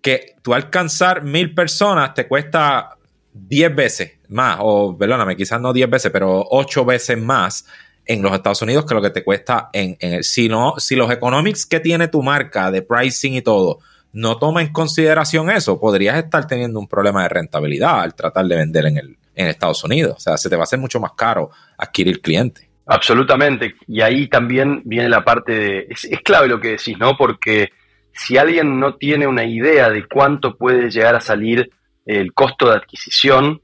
[0.02, 2.98] que tú alcanzar mil personas te cuesta
[3.34, 7.66] 10 veces más, o perdóname, quizás no 10 veces, pero 8 veces más
[8.06, 10.24] en los Estados Unidos que lo que te cuesta en, en el.
[10.24, 13.80] Si, no, si los economics que tiene tu marca de pricing y todo
[14.14, 18.56] no toma en consideración eso, podrías estar teniendo un problema de rentabilidad al tratar de
[18.56, 20.16] vender en, el, en Estados Unidos.
[20.18, 22.68] O sea, se te va a hacer mucho más caro adquirir clientes.
[22.86, 23.76] Absolutamente.
[23.88, 25.88] Y ahí también viene la parte de...
[25.90, 27.16] Es, es, clave lo que decís, ¿no?
[27.16, 27.70] Porque
[28.12, 31.72] si alguien no tiene una idea de cuánto puede llegar a salir
[32.06, 33.62] el costo de adquisición,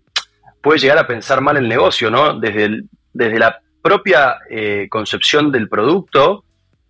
[0.68, 2.38] puede llegar a pensar mal el negocio, ¿no?
[2.38, 2.82] Desde,
[3.14, 6.44] desde la propia eh, concepción del producto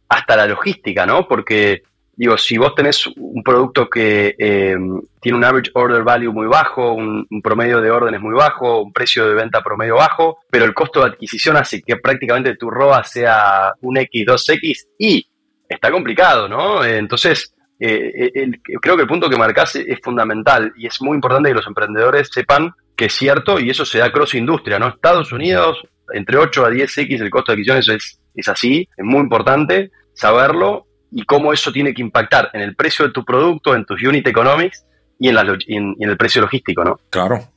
[0.09, 1.27] hasta la logística, ¿no?
[1.27, 1.83] Porque,
[2.15, 4.75] digo, si vos tenés un producto que eh,
[5.21, 9.27] tiene un average order value muy bajo, un, promedio de órdenes muy bajo, un precio
[9.27, 13.73] de venta promedio bajo, pero el costo de adquisición hace que prácticamente tu ROA sea
[13.81, 15.23] un X, 2X y
[15.69, 16.83] está complicado, ¿no?
[16.83, 18.49] entonces, eh,
[18.81, 22.31] creo que el punto que marcás es fundamental y es muy importante que los emprendedores
[22.33, 24.89] sepan que es cierto y eso se da cross industria, ¿no?
[24.89, 25.77] Estados Unidos,
[26.11, 29.91] entre 8 a 10x el costo de adquisición, eso es, es así, es muy importante
[30.13, 34.03] saberlo y cómo eso tiene que impactar en el precio de tu producto, en tus
[34.03, 34.83] unit economics
[35.19, 36.99] y en, la, el precio logístico, ¿no?
[37.09, 37.47] Claro,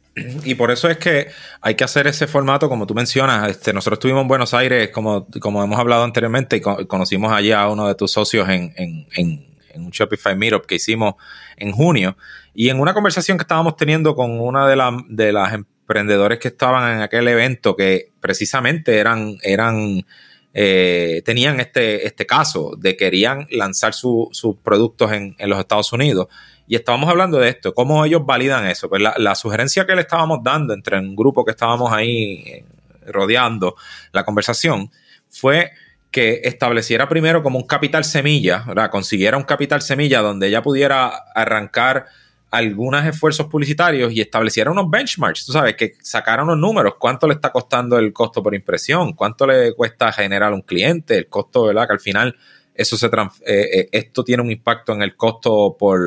[0.45, 1.29] y por eso es que
[1.61, 3.49] hay que hacer ese formato, como tú mencionas.
[3.49, 7.71] Este, nosotros estuvimos en Buenos Aires, como, como hemos hablado anteriormente, y conocimos allá a
[7.71, 11.15] uno de tus socios en, en, en, en, un Shopify Meetup que hicimos
[11.57, 12.17] en junio.
[12.55, 14.77] Y en una conversación que estábamos teniendo con una de,
[15.09, 20.05] de las emprendedores que estaban en aquel evento, que precisamente eran, eran
[20.53, 26.27] eh, tenían este, este caso de querían lanzar sus productos en, en, los Estados Unidos.
[26.67, 28.89] Y estábamos hablando de esto, cómo ellos validan eso.
[28.89, 32.65] Pues la, la, sugerencia que le estábamos dando entre un grupo que estábamos ahí eh,
[33.07, 33.77] rodeando
[34.13, 34.91] la conversación
[35.29, 35.71] fue
[36.11, 38.91] que estableciera primero como un capital semilla, ¿verdad?
[38.91, 42.07] consiguiera un capital semilla donde ella pudiera arrancar
[42.51, 47.35] algunos esfuerzos publicitarios y estableciera unos benchmarks, tú sabes, que sacaran unos números, cuánto le
[47.35, 51.87] está costando el costo por impresión, cuánto le cuesta generar un cliente, el costo, ¿verdad?
[51.87, 52.37] Que al final
[52.75, 53.11] eso se eh,
[53.47, 56.01] eh, esto tiene un impacto en el costo por,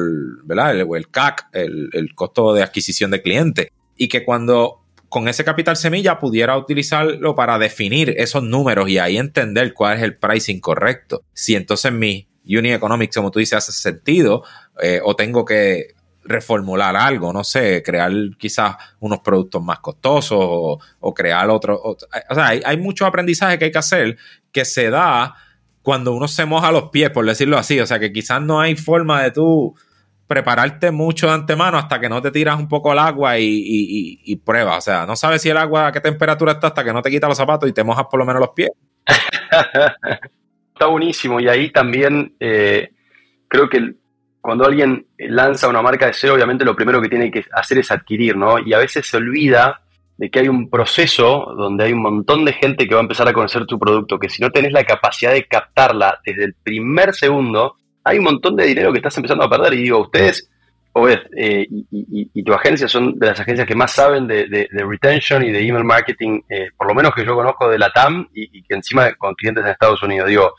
[0.45, 0.71] ¿verdad?
[0.71, 3.71] El, el CAC, el, el costo de adquisición de cliente.
[3.95, 9.17] Y que cuando con ese capital semilla pudiera utilizarlo para definir esos números y ahí
[9.17, 11.23] entender cuál es el pricing correcto.
[11.33, 14.43] Si entonces mi Unit Economics, como tú dices, hace sentido,
[14.81, 15.93] eh, o tengo que
[16.25, 21.97] reformular algo, no sé, crear quizás unos productos más costosos o, crear otro, o,
[22.33, 24.17] sea, hay, hay, mucho aprendizaje que hay que hacer
[24.51, 25.35] que se da
[25.81, 28.75] cuando uno se moja los pies, por decirlo así, o sea, que quizás no hay
[28.75, 29.75] forma de tú
[30.27, 34.21] prepararte mucho de antemano hasta que no te tiras un poco al agua y, y,
[34.23, 34.77] y, pruebas.
[34.77, 37.11] O sea, no sabes si el agua a qué temperatura está hasta que no te
[37.11, 38.71] quitas los zapatos y te mojas por lo menos los pies.
[40.73, 41.39] está buenísimo.
[41.39, 42.93] Y ahí también eh,
[43.47, 43.95] creo que
[44.43, 47.89] cuando alguien lanza una marca de cero, obviamente lo primero que tiene que hacer es
[47.91, 48.59] adquirir, ¿no?
[48.59, 49.79] Y a veces se olvida
[50.17, 53.25] de que hay un proceso donde hay un montón de gente que va a empezar
[53.25, 57.13] a conocer tu producto, que si no tenés la capacidad de captarla desde el primer
[57.13, 59.75] segundo, hay un montón de dinero que estás empezando a perder.
[59.75, 60.49] Y digo, ustedes,
[60.91, 65.53] o eh, y, tu agencia son de las agencias que más saben de, retention y
[65.53, 68.75] de email marketing, eh, por lo menos que yo conozco de la TAM y, que
[68.75, 70.27] encima con clientes en Estados Unidos.
[70.27, 70.53] Digo,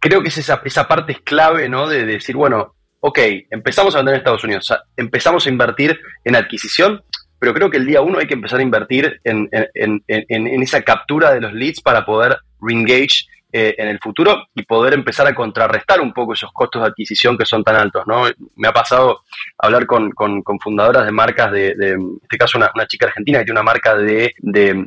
[0.00, 1.86] creo que es esa, esa parte es clave, ¿no?
[1.86, 3.18] De, decir, bueno, ok,
[3.50, 7.02] empezamos a vender en Estados Unidos, empezamos a invertir en adquisición,
[7.38, 10.82] pero creo que el día uno hay que empezar a invertir en, en, en esa
[10.82, 15.34] captura de los leads para poder reengage eh, en el futuro y poder empezar a
[15.34, 18.04] contrarrestar un poco esos costos de adquisición que son tan altos.
[18.06, 18.26] ¿no?
[18.54, 19.22] Me ha pasado
[19.58, 23.58] hablar con, con, fundadoras de marcas, de, en este caso una, chica argentina que tiene
[23.58, 24.86] una marca de, de,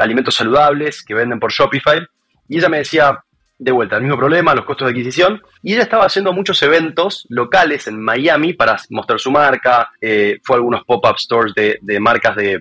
[0.00, 2.06] alimentos saludables que venden por Shopify,
[2.48, 3.18] y ella me decía,
[3.58, 7.26] de vuelta, el mismo problema, los costos de adquisición, y ella estaba haciendo muchos eventos
[7.28, 12.00] locales en Miami para mostrar su marca, eh, fue a algunos pop-up stores de, de
[12.00, 12.60] marcas de,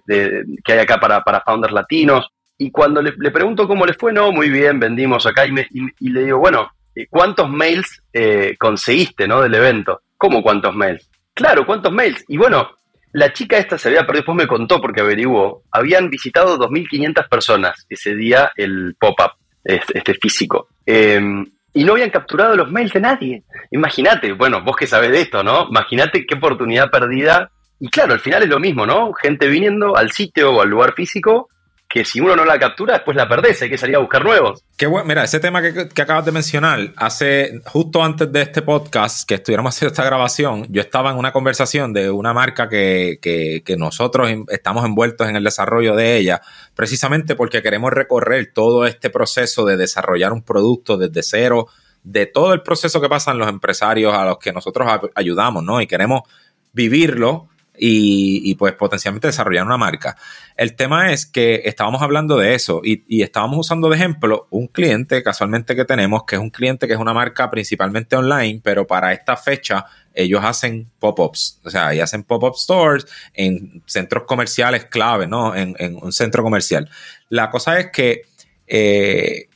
[0.63, 4.31] que hay acá para, para founders latinos, y cuando le, pregunto cómo le fue, no,
[4.31, 5.45] muy bien, vendimos acá.
[5.45, 5.53] Y,
[5.99, 9.41] y, le digo, bueno, eh, ¿cuántos mails eh, conseguiste ¿no?
[9.41, 10.01] del evento?
[10.17, 11.09] ¿Cómo cuántos mails?
[11.33, 12.23] Claro, ¿cuántos mails?
[12.27, 12.69] Y bueno,
[13.11, 17.85] la chica esta se había perdido, después me contó porque averiguó, habían visitado 2.500 personas
[17.89, 19.31] ese día el pop-up,
[19.63, 20.69] este, este, físico.
[20.85, 23.43] Em, y no habían capturado los mails de nadie.
[23.71, 25.67] Imagínate, bueno, vos que sabés de esto, ¿no?
[25.69, 27.49] Imagínate qué oportunidad perdida.
[27.79, 29.11] Y claro, al final es lo mismo, ¿no?
[29.13, 31.49] Gente viniendo al sitio o al lugar físico
[31.93, 34.63] que si uno no la captura, después la perdés, hay que salir a buscar nuevos.
[34.75, 39.27] Qué bueno, mira, ese tema que, acabas de mencionar, hace justo antes de este podcast,
[39.27, 43.77] que estuviéramos haciendo esta grabación, yo estaba en una conversación de una marca que, que
[43.77, 46.41] nosotros estamos envueltos en el desarrollo de ella,
[46.73, 51.67] precisamente porque queremos recorrer todo este proceso de desarrollar un producto desde cero,
[52.01, 55.79] de todo el proceso que pasan los empresarios a los que nosotros ayudamos, ¿no?
[55.79, 56.23] Y queremos
[56.71, 60.15] vivirlo y, pues potencialmente desarrollar una marca.
[60.55, 65.23] El tema es que estábamos hablando de eso y, estábamos usando de ejemplo un cliente
[65.23, 69.13] casualmente que tenemos, que es un cliente que es una marca principalmente online, pero para
[69.13, 75.25] esta fecha ellos hacen pop-ups, o sea, y hacen pop-up stores en centros comerciales clave,
[75.25, 75.55] ¿no?
[75.55, 76.89] En, un centro comercial.
[77.29, 78.21] La cosa es que
[78.67, 79.47] eh,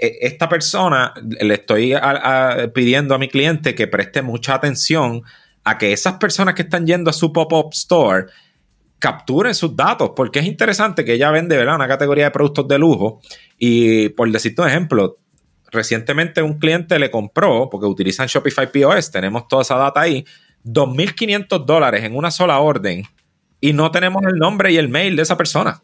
[0.00, 1.94] e, esta persona le estoy
[2.72, 5.24] pidiendo a mi cliente que preste mucha atención
[5.64, 8.26] a que esas personas que están yendo a su pop-up store
[8.98, 11.74] capturen sus datos, porque es interesante que ella vende ¿verdad?
[11.74, 13.20] una categoría de productos de lujo
[13.58, 15.18] y por decirte un ejemplo,
[15.72, 20.24] recientemente un cliente le compró, porque utilizan Shopify POS, tenemos toda esa data ahí,
[20.64, 23.02] 2.500 dólares en una sola orden
[23.60, 25.82] y no tenemos el nombre y el mail de esa persona.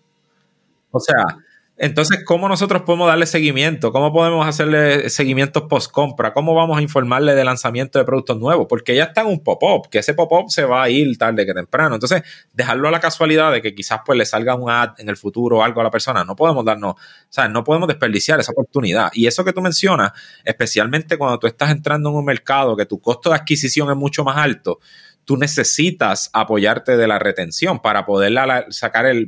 [0.90, 1.38] O sea,
[1.78, 3.92] entonces, ¿cómo nosotros podemos darle seguimiento?
[3.92, 6.32] ¿Cómo podemos hacerle seguimiento post compra?
[6.32, 8.66] ¿Cómo vamos a informarle de lanzamiento de productos nuevos?
[8.68, 11.54] Porque ya está en un pop-up, que ese pop-up se va a ir tarde que
[11.54, 11.94] temprano.
[11.94, 15.16] Entonces, dejarlo a la casualidad de que quizás pues le salga un ad en el
[15.16, 16.96] futuro o algo a la persona, no podemos darnos, o
[17.28, 19.10] sea, no podemos desperdiciar esa oportunidad.
[19.12, 20.10] Y eso que tú mencionas,
[20.44, 24.24] especialmente cuando tú estás entrando en un mercado que tu costo de adquisición es mucho
[24.24, 24.80] más alto,
[25.28, 28.32] tú necesitas apoyarte de la retención para poder
[28.70, 29.26] sacar el,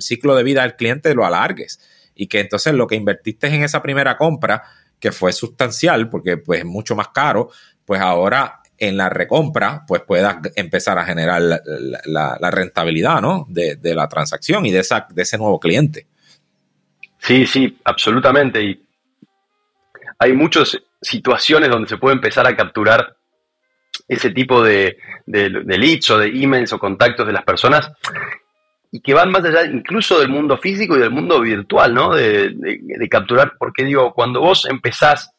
[0.00, 1.78] ciclo de vida del cliente, lo alargues.
[2.16, 4.64] Y que entonces lo que invertiste en esa primera compra,
[4.98, 7.48] que fue sustancial, porque pues es mucho más caro,
[7.84, 13.46] pues ahora en la recompra, pues puedas empezar a generar la, rentabilidad, ¿no?
[13.48, 16.08] De, de, la transacción y de, esa, de ese nuevo cliente.
[17.18, 18.64] Sí, sí, absolutamente.
[18.64, 18.84] Y
[20.18, 23.19] hay muchas situaciones donde se puede empezar a capturar
[24.10, 24.96] ese tipo de,
[25.26, 27.92] leads o de emails o contactos de las personas
[28.90, 32.12] y que van más allá incluso del mundo físico y del mundo virtual, ¿no?
[32.12, 35.30] De, capturar, porque digo, cuando vos empezás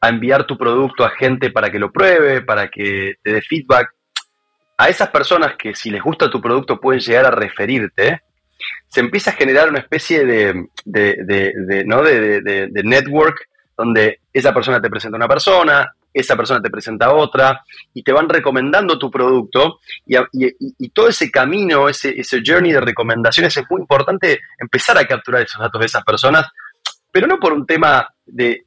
[0.00, 3.90] a enviar tu producto a gente para que lo pruebe, para que te dé feedback,
[4.78, 8.22] a esas personas que si les gusta tu producto pueden llegar a referirte,
[8.86, 12.02] se empieza a generar una especie de, de, ¿no?
[12.04, 17.62] de, network donde esa persona te presenta a una persona, esa persona te presenta otra
[17.94, 23.56] y te van recomendando tu producto y, todo ese camino, ese, ese journey de recomendaciones
[23.56, 26.46] es muy importante empezar a capturar esos datos de esas personas,
[27.10, 28.64] pero no por un tema de,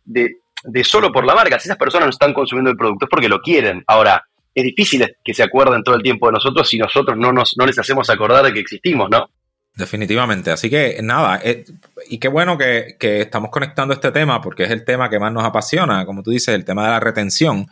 [0.83, 3.41] solo por la marca, si esas personas no están consumiendo el producto es porque lo
[3.41, 3.83] quieren.
[3.87, 4.25] Ahora,
[4.55, 7.65] es difícil que se acuerden todo el tiempo de nosotros si nosotros no, nos, no
[7.65, 9.29] les hacemos acordar de que existimos, ¿no?
[9.75, 10.51] Definitivamente.
[10.51, 11.65] Así que nada, eh,
[12.07, 15.43] y qué bueno que, estamos conectando este tema porque es el tema que más nos
[15.43, 17.67] apasiona, como tú dices, el tema de la retención,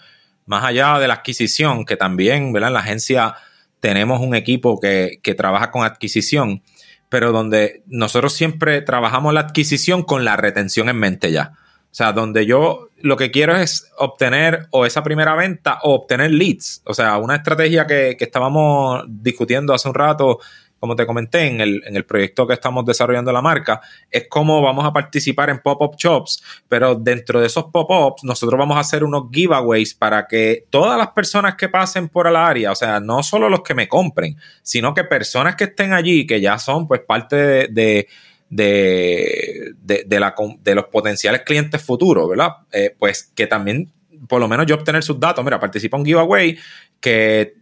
[0.47, 2.69] más allá de la adquisición, que también, ¿verdad?
[2.69, 3.35] En la agencia
[3.79, 6.63] tenemos un equipo que, que trabaja con adquisición,
[7.07, 11.53] pero donde nosotros siempre trabajamos la adquisición con la retención en mente ya.
[11.91, 16.31] O sea, donde yo lo que quiero es obtener o esa primera venta o obtener
[16.31, 16.81] leads.
[16.85, 20.39] O sea, una estrategia que, que estábamos discutiendo hace un rato
[20.82, 24.63] como te comenté, en el, en el proyecto que estamos desarrollando la marca, es cómo
[24.63, 29.04] vamos a participar en pop-up shops, pero dentro de esos pop-ups nosotros vamos a hacer
[29.04, 33.22] unos giveaways para que todas las personas que pasen por el área, o sea, no
[33.22, 37.02] solo los que me compren, sino que personas que estén allí, que ya son pues
[37.02, 38.08] parte de, de
[38.50, 42.50] de, la, de, los potenciales clientes futuros, ¿verdad?
[42.72, 43.91] Eh, pues que también,
[44.28, 46.58] por lo menos yo obtener sus datos, mira, participa un giveaway
[47.00, 47.54] que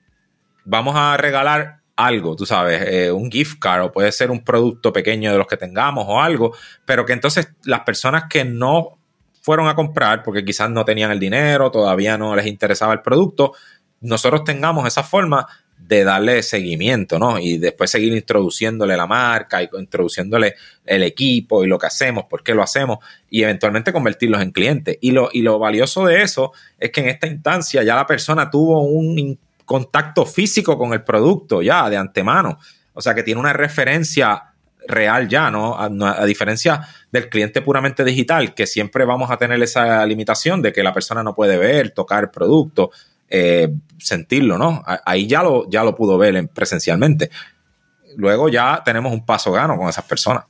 [0.63, 4.93] vamos a regalar algo, tú sabes, eh, un gift card o puede ser un producto
[4.93, 8.97] pequeño de los que tengamos o algo, pero que entonces las personas que no
[9.41, 13.51] fueron a comprar porque quizás no tenían el dinero, todavía no les interesaba el producto,
[13.99, 15.45] nosotros tengamos esa forma
[15.77, 17.37] de darle seguimiento, ¿no?
[17.37, 22.43] Y después seguir introduciéndole la marca y introduciéndole el equipo y lo que hacemos, por
[22.43, 24.97] qué lo hacemos y eventualmente convertirlos en clientes.
[25.01, 28.49] Y lo, y lo valioso de eso es que en esta instancia ya la persona
[28.49, 29.37] tuvo un
[29.69, 32.57] contacto físico con el producto ya de antemano.
[32.93, 34.45] O sea que tiene una referencia
[34.87, 35.77] real ya, ¿no?
[35.79, 40.81] A, diferencia del cliente puramente digital, que siempre vamos a tener esa limitación de que
[40.81, 42.89] la persona no puede ver, tocar el producto,
[43.29, 44.83] eh, sentirlo, ¿no?
[45.05, 47.29] Ahí ya lo, ya lo pudo ver presencialmente.
[48.17, 50.45] Luego ya tenemos un paso gano con esas personas.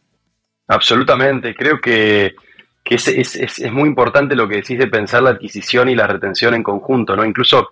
[0.70, 2.36] Absolutamente, creo que,
[2.86, 6.64] es, es, muy importante lo que decís de pensar la adquisición y la retención en
[6.64, 7.26] conjunto, ¿no?
[7.26, 7.68] Incluso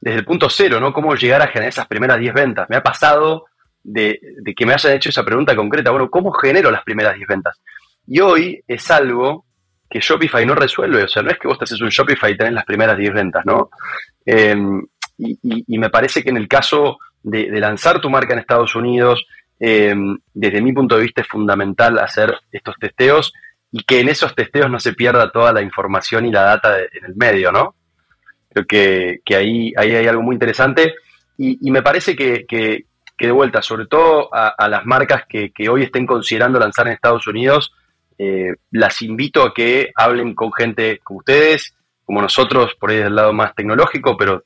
[0.00, 0.92] desde el punto cero, ¿no?
[0.92, 2.70] Cómo llegar a generar esas primeras 10 ventas.
[2.70, 3.46] Me ha pasado
[3.82, 4.20] de,
[4.56, 7.60] que me hayan hecho esa pregunta concreta, bueno, ¿cómo genero las primeras 10 ventas?
[8.06, 9.44] Y hoy es algo
[9.90, 12.36] que Shopify no resuelve, o sea, no es que vos te haces un Shopify y
[12.36, 13.70] tenés las primeras 10 ventas, ¿no?
[14.24, 14.86] Em,
[15.16, 19.26] y, me parece que en el caso de, lanzar tu marca en Estados Unidos,
[19.58, 23.32] em, desde mi punto de vista es fundamental hacer estos testeos
[23.72, 27.04] y que en esos testeos no se pierda toda la información y la data en
[27.04, 27.74] el medio, ¿no?
[28.66, 30.94] Que, ahí, ahí, hay algo muy interesante
[31.38, 32.84] y, me parece que,
[33.18, 37.72] de vuelta, sobre todo a, las marcas que, hoy estén considerando lanzar en Estados Unidos,
[38.18, 43.14] eh, las invito a que hablen con gente como ustedes, como nosotros, por ahí del
[43.14, 44.42] lado más tecnológico, pero,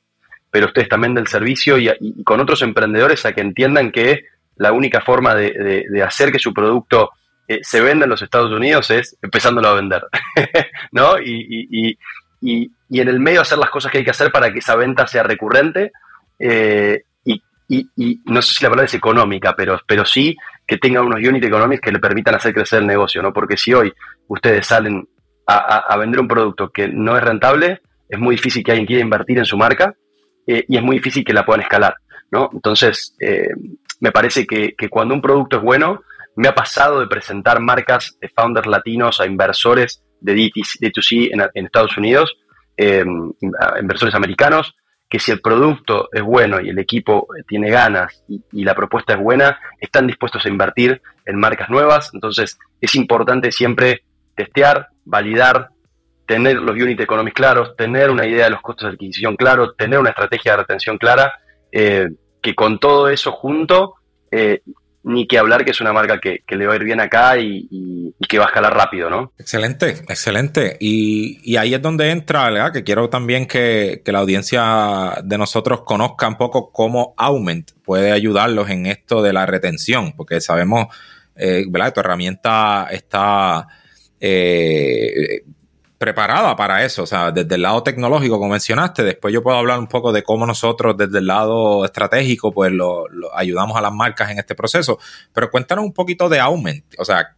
[0.51, 4.25] pero ustedes también del servicio y, con otros emprendedores a que entiendan que
[4.57, 7.09] la única forma de, hacer que su producto
[7.47, 10.03] eh, se vende en los Estados Unidos es empezándolo a vender,
[10.91, 11.19] ¿no?
[11.19, 11.97] Y,
[12.43, 15.23] en el medio hacer las cosas que hay que hacer para que esa venta sea
[15.23, 15.91] recurrente
[16.39, 20.35] eh, y, no sé si la palabra es económica, pero, pero sí
[20.67, 23.33] que tenga unos unit economics que le permitan hacer crecer el negocio, ¿no?
[23.33, 23.91] Porque si hoy
[24.27, 25.07] ustedes salen
[25.47, 29.39] a, vender un producto que no es rentable, es muy difícil que alguien quiera invertir
[29.39, 29.95] en su marca
[30.45, 31.95] eh, y es muy difícil que la puedan escalar,
[32.31, 32.49] ¿no?
[32.53, 33.15] Entonces,
[33.99, 36.03] me parece que, que cuando un producto es bueno,
[36.35, 41.97] me ha pasado de presentar marcas de founders latinos a inversores de D2C en, Estados
[41.97, 42.35] Unidos,
[42.79, 44.75] a inversores americanos,
[45.13, 49.19] que si el producto es bueno y el equipo tiene ganas y, la propuesta es
[49.19, 52.09] buena, están dispuestos a invertir en marcas nuevas.
[52.15, 54.05] Entonces es importante siempre
[54.35, 55.69] testear, validar,
[56.25, 59.99] tener los unit economics claros, tener una idea de los costos de adquisición claros, tener
[59.99, 61.31] una estrategia de retención clara,
[61.71, 62.07] eh,
[62.41, 63.97] que con todo eso junto
[64.31, 64.61] eh,
[65.03, 68.13] ni que hablar que es una marca que, le va a ir bien acá y,
[68.27, 69.33] que va a escalar rápido, ¿no?
[69.37, 70.77] Excelente, excelente.
[70.79, 72.71] Y, ahí es donde entra, ¿verdad?
[72.71, 78.69] Que quiero también que, la audiencia de nosotros conozca un poco cómo Aument puede ayudarlos
[78.69, 80.87] en esto de la retención, porque sabemos,
[81.35, 81.87] eh, ¿verdad?
[81.87, 83.67] Que tu herramienta está...
[84.19, 85.43] Eh,
[86.03, 89.79] preparada para eso, o sea, desde el lado tecnológico, como mencionaste, después yo puedo hablar
[89.79, 94.29] un poco de cómo nosotros desde el lado estratégico, pues lo, ayudamos a las marcas
[94.29, 94.99] en este proceso,
[95.33, 97.35] pero cuéntanos un poquito de Aument, o sea,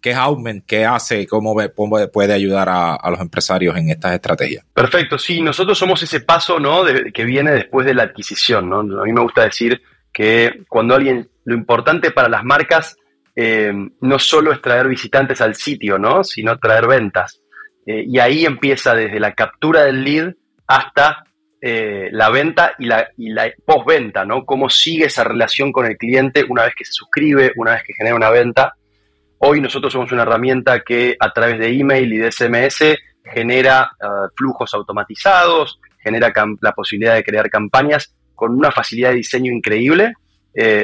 [0.00, 0.64] ¿qué es Aument?
[0.66, 1.24] ¿Qué hace?
[1.28, 1.54] ¿Cómo,
[2.12, 4.64] puede ayudar a, los empresarios en estas estrategias?
[4.74, 6.82] Perfecto, sí, nosotros somos ese paso, ¿no?
[7.14, 8.72] que viene después de la adquisición.
[8.72, 9.80] A mí me gusta decir
[10.12, 12.96] que cuando alguien, lo importante para las marcas
[13.36, 16.24] eh, no solo es traer visitantes al sitio, ¿no?
[16.24, 17.40] Sino traer ventas.
[17.86, 20.34] Eh, y ahí empieza desde la captura del lead
[20.66, 21.24] hasta
[21.60, 23.08] eh, la venta y la,
[23.64, 24.44] postventa, ¿no?
[24.44, 27.94] Cómo sigue esa relación con el cliente una vez que se suscribe, una vez que
[27.94, 28.74] genera una venta.
[29.38, 34.06] Hoy nosotros somos una herramienta que a través de email y de SMS genera eh,
[34.36, 40.14] flujos automatizados, genera la posibilidad de crear campañas con una facilidad de diseño increíble,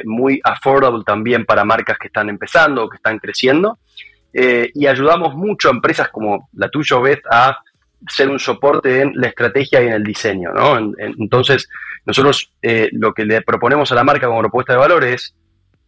[0.05, 3.78] muy affordable también para marcas que están empezando o que están creciendo.
[4.39, 7.57] Eh, y ayudamos mucho a empresas como la tuya, Beth, a
[8.07, 10.53] ser un soporte en la estrategia y en el diseño.
[10.53, 10.76] ¿no?
[10.99, 11.66] entonces,
[12.05, 15.34] nosotros eh, lo que le proponemos a la marca como propuesta de valor es,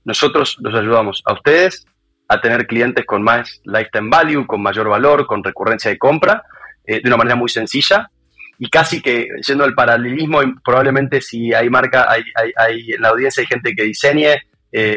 [0.07, 1.85] nosotros los ayudamos a ustedes
[2.27, 6.43] a tener clientes con más lifetime value, con mayor valor, con recurrencia de compra,
[6.87, 8.11] eh, de una manera muy sencilla.
[8.59, 12.23] Y casi que, siendo el paralelismo, probablemente si hay marca, hay,
[12.57, 14.41] hay, en la audiencia hay gente que diseñe,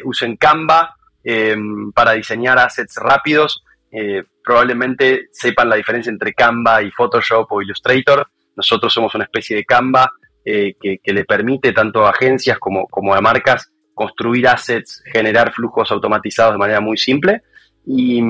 [0.05, 1.55] usen Canva, eh,
[1.93, 3.63] para diseñar assets rápidos.
[3.91, 8.27] Eh, probablemente sepan la diferencia entre Canva y Photoshop o Illustrator.
[8.55, 10.11] Nosotros somos una especie de Canva
[10.43, 16.53] eh, que, le permite tanto a agencias como, a marcas construir assets, generar flujos automatizados
[16.53, 17.41] de manera muy simple.
[17.85, 18.21] Y,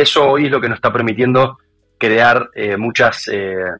[0.00, 1.58] eso hoy es lo que nos está permitiendo
[1.98, 2.48] crear
[2.78, 3.30] muchas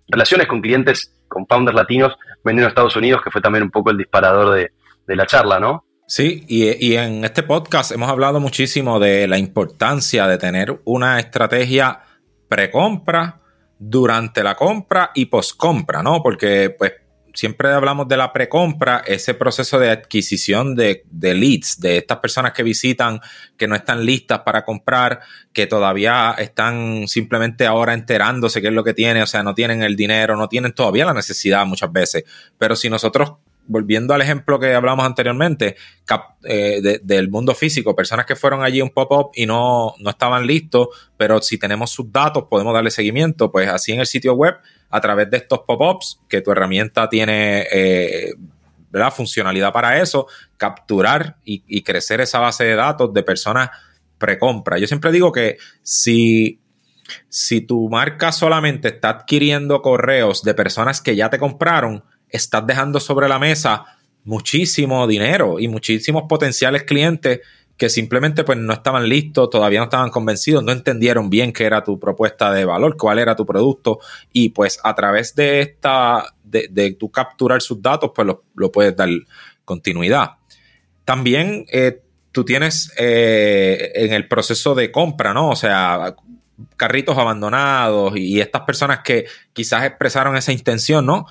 [0.08, 3.90] relaciones con clientes, con founders latinos vendiendo a Estados Unidos, que fue también un poco
[3.90, 4.70] el disparador
[5.06, 5.84] de la charla, ¿no?
[6.11, 12.00] Sí, y, en este podcast hemos hablado muchísimo de la importancia de tener una estrategia
[12.48, 13.40] pre-compra,
[13.78, 16.20] durante la compra y post-compra, ¿no?
[16.20, 16.94] Porque pues
[17.32, 22.54] siempre hablamos de la pre-compra, ese proceso de adquisición de, de, leads, de estas personas
[22.54, 23.20] que visitan,
[23.56, 25.20] que no están listas para comprar,
[25.52, 29.84] que todavía están simplemente ahora enterándose qué es lo que tiene, o sea, no tienen
[29.84, 32.24] el dinero, no tienen todavía la necesidad muchas veces.
[32.58, 33.34] Pero si nosotros
[33.70, 35.76] volviendo al ejemplo que hablamos anteriormente,
[36.42, 40.88] eh, del mundo físico, personas que fueron allí un pop-up y no, no estaban listos,
[41.16, 44.56] pero si tenemos sus datos podemos darle seguimiento, pues así en el sitio web,
[44.90, 48.34] a través de estos pop-ups, que tu herramienta tiene eh,
[48.90, 49.12] ¿verdad?
[49.12, 53.70] funcionalidad para eso, capturar y, y crecer esa base de datos de personas
[54.18, 54.78] precompra.
[54.78, 56.60] Yo siempre digo que si
[57.28, 63.01] si tu marca solamente está adquiriendo correos de personas que ya te compraron, estás dejando
[63.01, 63.85] sobre la mesa
[64.24, 67.41] muchísimo dinero y muchísimos potenciales clientes
[67.81, 71.83] que simplemente pues no estaban listos, todavía no estaban convencidos, no entendieron bien qué era
[71.83, 74.01] tu propuesta de valor, cuál era tu producto
[74.35, 78.95] y pues a través de esta, de, de tu capturar sus datos pues lo, puedes
[78.95, 79.09] dar
[79.64, 80.33] continuidad.
[81.07, 82.03] También eh,
[82.33, 85.49] tú tienes eh, en el proceso de compra, ¿no?
[85.49, 86.14] O sea,
[86.76, 89.24] carritos abandonados y estas personas que
[89.55, 91.24] quizás expresaron esa intención, ¿no?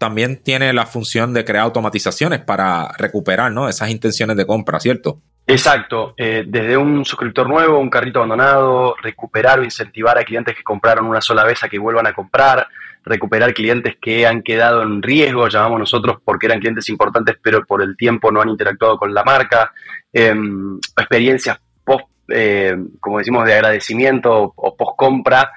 [0.00, 3.68] También tiene la función de crear automatizaciones para recuperar ¿no?
[3.68, 5.20] esas intenciones de compra, ¿cierto?
[5.46, 10.62] Exacto, eh, desde un suscriptor nuevo, un carrito abandonado, recuperar o incentivar a clientes que
[10.62, 12.66] compraron una sola vez a que vuelvan a comprar,
[13.04, 17.82] recuperar clientes que han quedado en riesgo, llamamos nosotros porque eran clientes importantes pero por
[17.82, 19.70] el tiempo no han interactuado con la marca,
[20.10, 25.52] em, experiencias post, eh, como decimos, de agradecimiento o post compra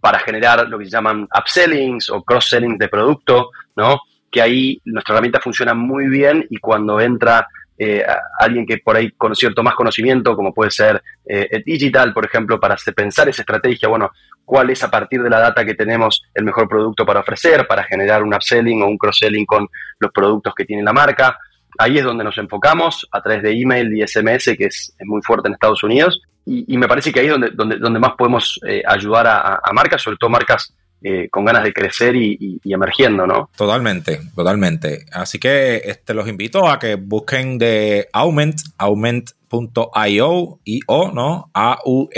[0.00, 4.00] para generar lo que se llaman upsellings o cross-sellings de producto, ¿no?
[4.30, 7.48] Que ahí nuestra herramienta funciona muy bien y cuando entra
[7.80, 8.04] eh,
[8.40, 12.58] alguien que por ahí con cierto más conocimiento, como puede ser eh, digital, por ejemplo,
[12.58, 14.10] para pensar esa estrategia, bueno,
[14.44, 17.84] cuál es a partir de la data que tenemos el mejor producto para ofrecer, para
[17.84, 19.68] generar un upselling o un cross-selling con
[19.98, 21.38] los productos que tiene la marca.
[21.78, 25.48] Ahí es donde nos enfocamos a través de email y SMS, que es, muy fuerte
[25.48, 26.22] en Estados Unidos.
[26.50, 30.00] Y, me parece que ahí es donde, donde, donde más podemos eh, ayudar a, marcas,
[30.00, 30.72] sobre todo marcas
[31.02, 33.50] eh, con ganas de crecer y, emergiendo, ¿no?
[33.54, 35.04] Totalmente, totalmente.
[35.12, 41.50] Así que este, los invito a que busquen de Aument, aument.io, I-O, ¿no?
[41.52, 42.14] A-U-M-E-N-T.io.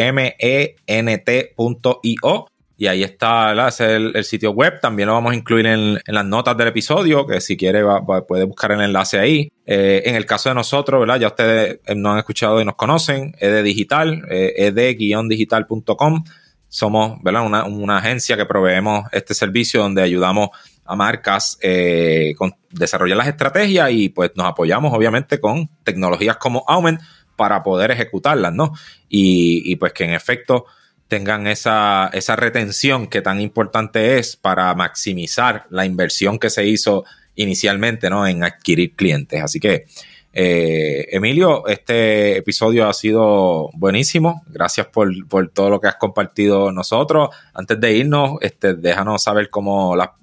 [2.80, 4.80] Y ahí está el, sitio web.
[4.80, 7.84] También lo vamos a incluir en, las notas del episodio, que si quiere
[8.26, 9.52] puede buscar el enlace ahí.
[9.66, 11.20] Eh, en el caso de nosotros, ¿verdad?
[11.20, 13.34] Ya ustedes nos han escuchado y nos conocen.
[13.38, 16.24] ED Digital, eh, ed-digital.com
[16.68, 20.48] somos Una, una, agencia que proveemos este servicio donde ayudamos
[20.86, 26.64] a marcas eh, con desarrollar las estrategias y pues nos apoyamos obviamente con tecnologías como
[26.66, 27.02] Aument
[27.36, 28.72] para poder ejecutarlas, ¿no?
[29.08, 30.64] Y, pues que en efecto
[31.10, 37.04] tengan esa, esa retención que tan importante es para maximizar la inversión que se hizo
[37.34, 38.26] inicialmente, ¿no?
[38.26, 39.42] En adquirir clientes.
[39.42, 39.86] Así que
[40.32, 44.44] eh, Emilio, este episodio ha sido buenísimo.
[44.46, 45.10] Gracias por,
[45.52, 47.30] todo lo que has compartido nosotros.
[47.54, 50.14] Antes de irnos, este, déjanos saber cómo, la,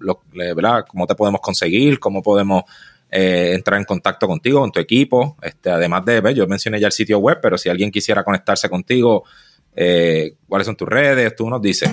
[0.88, 2.63] cómo te podemos conseguir, cómo podemos
[3.11, 5.35] eh, entrar en contacto contigo, con tu equipo.
[5.41, 9.25] Este, además de, yo mencioné ya el sitio web, pero si alguien quisiera conectarse contigo,
[9.78, 11.36] eh, ¿cuáles son tus redes?
[11.36, 11.91] Tú nos dices.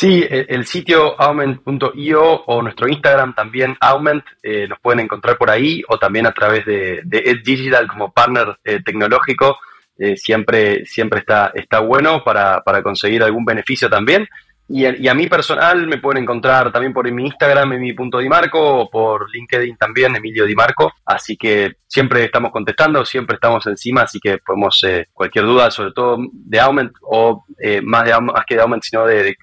[0.00, 5.82] Sí, el, sitio aument.io o nuestro Instagram también aument, eh, nos pueden encontrar por ahí
[5.88, 9.58] o también a través de, de Digital como partner eh, tecnológico.
[9.98, 14.26] Eh, siempre, siempre está, está bueno para, para conseguir algún beneficio también.
[14.72, 18.28] Y, a mí personal me pueden encontrar también por mi Instagram, en mi punto Di
[18.28, 20.92] Marco, o por LinkedIn también, Emilio Di Marco.
[21.04, 25.90] Así que siempre estamos contestando, siempre estamos encima, así que podemos, eh, cualquier duda, sobre
[25.90, 29.36] todo de Aument, o eh, más, de, más que de Aument, sino de,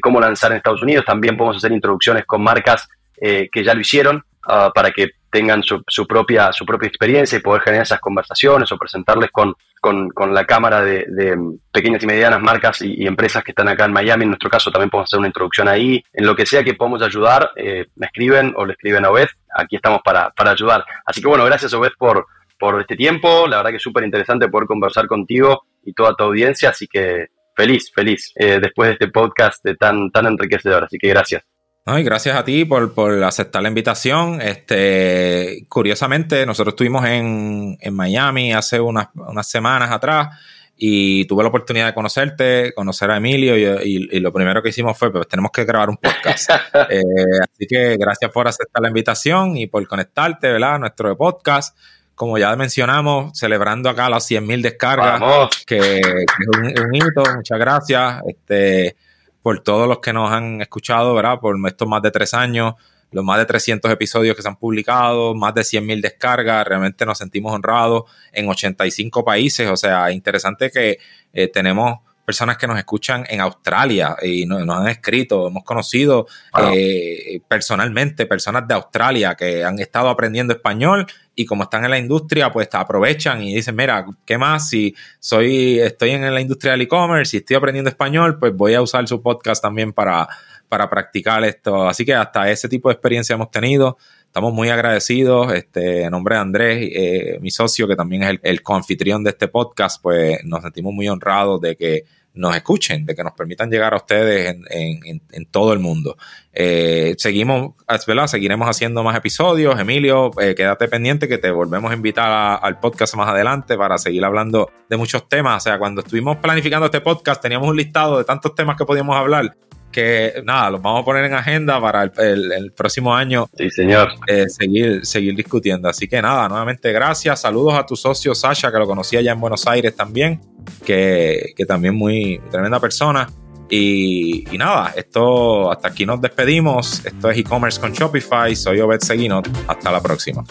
[0.00, 2.88] cómo lanzar en Estados Unidos, también podemos hacer introducciones con marcas
[3.20, 7.38] eh, que ya lo hicieron, uh, para que tengan su, su, propia, su propia experiencia
[7.38, 11.38] y poder generar esas conversaciones o presentarles con, con, la cámara de,
[11.72, 14.24] pequeñas y medianas marcas y, empresas que están acá en Miami.
[14.24, 16.02] En nuestro caso también podemos hacer una introducción ahí.
[16.12, 19.28] En lo que sea que podamos ayudar, eh, me escriben o le escriben a Obed.
[19.54, 20.84] Aquí estamos para, para ayudar.
[21.04, 22.26] Así que bueno, gracias Obed por,
[22.58, 23.46] por este tiempo.
[23.46, 26.70] La verdad que es súper interesante poder conversar contigo y toda tu audiencia.
[26.70, 30.84] Así que feliz, feliz eh, después de este podcast de tan, tan enriquecedor.
[30.84, 31.49] Así que gracias.
[31.86, 34.40] Y gracias a ti por, aceptar la invitación.
[34.40, 39.08] Este, curiosamente, nosotros estuvimos en, Miami hace unas,
[39.42, 40.28] semanas atrás
[40.76, 45.10] y tuve la oportunidad de conocerte, conocer a Emilio y, lo primero que hicimos fue,
[45.12, 46.50] pues tenemos que grabar un podcast.
[46.90, 47.02] Eh,
[47.42, 50.74] así que gracias por aceptar la invitación y por conectarte, ¿verdad?
[50.74, 51.76] A nuestro podcast.
[52.14, 55.20] Como ya mencionamos, celebrando acá las 100.000 descargas,
[55.66, 56.26] que, es
[56.58, 57.22] un, un, hito.
[57.34, 58.22] Muchas gracias.
[58.26, 58.96] Este,
[59.42, 61.40] por todos los que nos han escuchado, ¿verdad?
[61.40, 62.74] Por estos más de tres años,
[63.12, 67.18] los más de 300 episodios que se han publicado, más de 100.000 descargas, realmente nos
[67.18, 70.98] sentimos honrados en 85 países, o sea, interesante que
[71.32, 76.26] eh, tenemos personas que nos escuchan en Australia y nos, han escrito, hemos conocido
[76.72, 81.98] eh, personalmente personas de Australia que han estado aprendiendo español y como están en la
[81.98, 84.68] industria, pues aprovechan y dicen, mira, ¿qué más?
[84.68, 88.82] Si soy, estoy en la industria del e-commerce y estoy aprendiendo español, pues voy a
[88.82, 90.28] usar su podcast también para,
[90.68, 91.88] para practicar esto.
[91.88, 93.98] Así que hasta ese tipo de experiencia hemos tenido.
[94.30, 95.52] Estamos muy agradecidos.
[95.52, 99.30] Este, en nombre de Andrés, eh, mi socio, que también es el, el coanfitrión de
[99.30, 102.04] este podcast, pues nos sentimos muy honrados de que
[102.34, 106.16] nos escuchen, de que nos permitan llegar a ustedes en, todo el mundo.
[106.52, 107.72] Eh, seguimos,
[108.06, 108.28] ¿verdad?
[108.28, 109.80] Seguiremos haciendo más episodios.
[109.80, 114.24] Emilio, eh, quédate pendiente que te volvemos a invitar al podcast más adelante para seguir
[114.24, 115.56] hablando de muchos temas.
[115.56, 119.16] O sea, cuando estuvimos planificando este podcast teníamos un listado de tantos temas que podíamos
[119.16, 119.56] hablar
[119.90, 123.48] que nada, los vamos a poner en agenda para el, próximo año.
[123.56, 124.10] Sí, señor.
[124.26, 125.88] Eh, seguir, seguir discutiendo.
[125.88, 127.40] Así que nada, nuevamente gracias.
[127.40, 130.40] Saludos a tu socio Sasha, que lo conocía ya en Buenos Aires también,
[130.84, 133.28] que, que también muy tremenda persona.
[133.68, 137.04] Y, y, nada, esto hasta aquí nos despedimos.
[137.04, 138.54] Esto es e-commerce con Shopify.
[138.56, 139.48] Soy Obed Seguinot.
[139.68, 140.44] Hasta la próxima.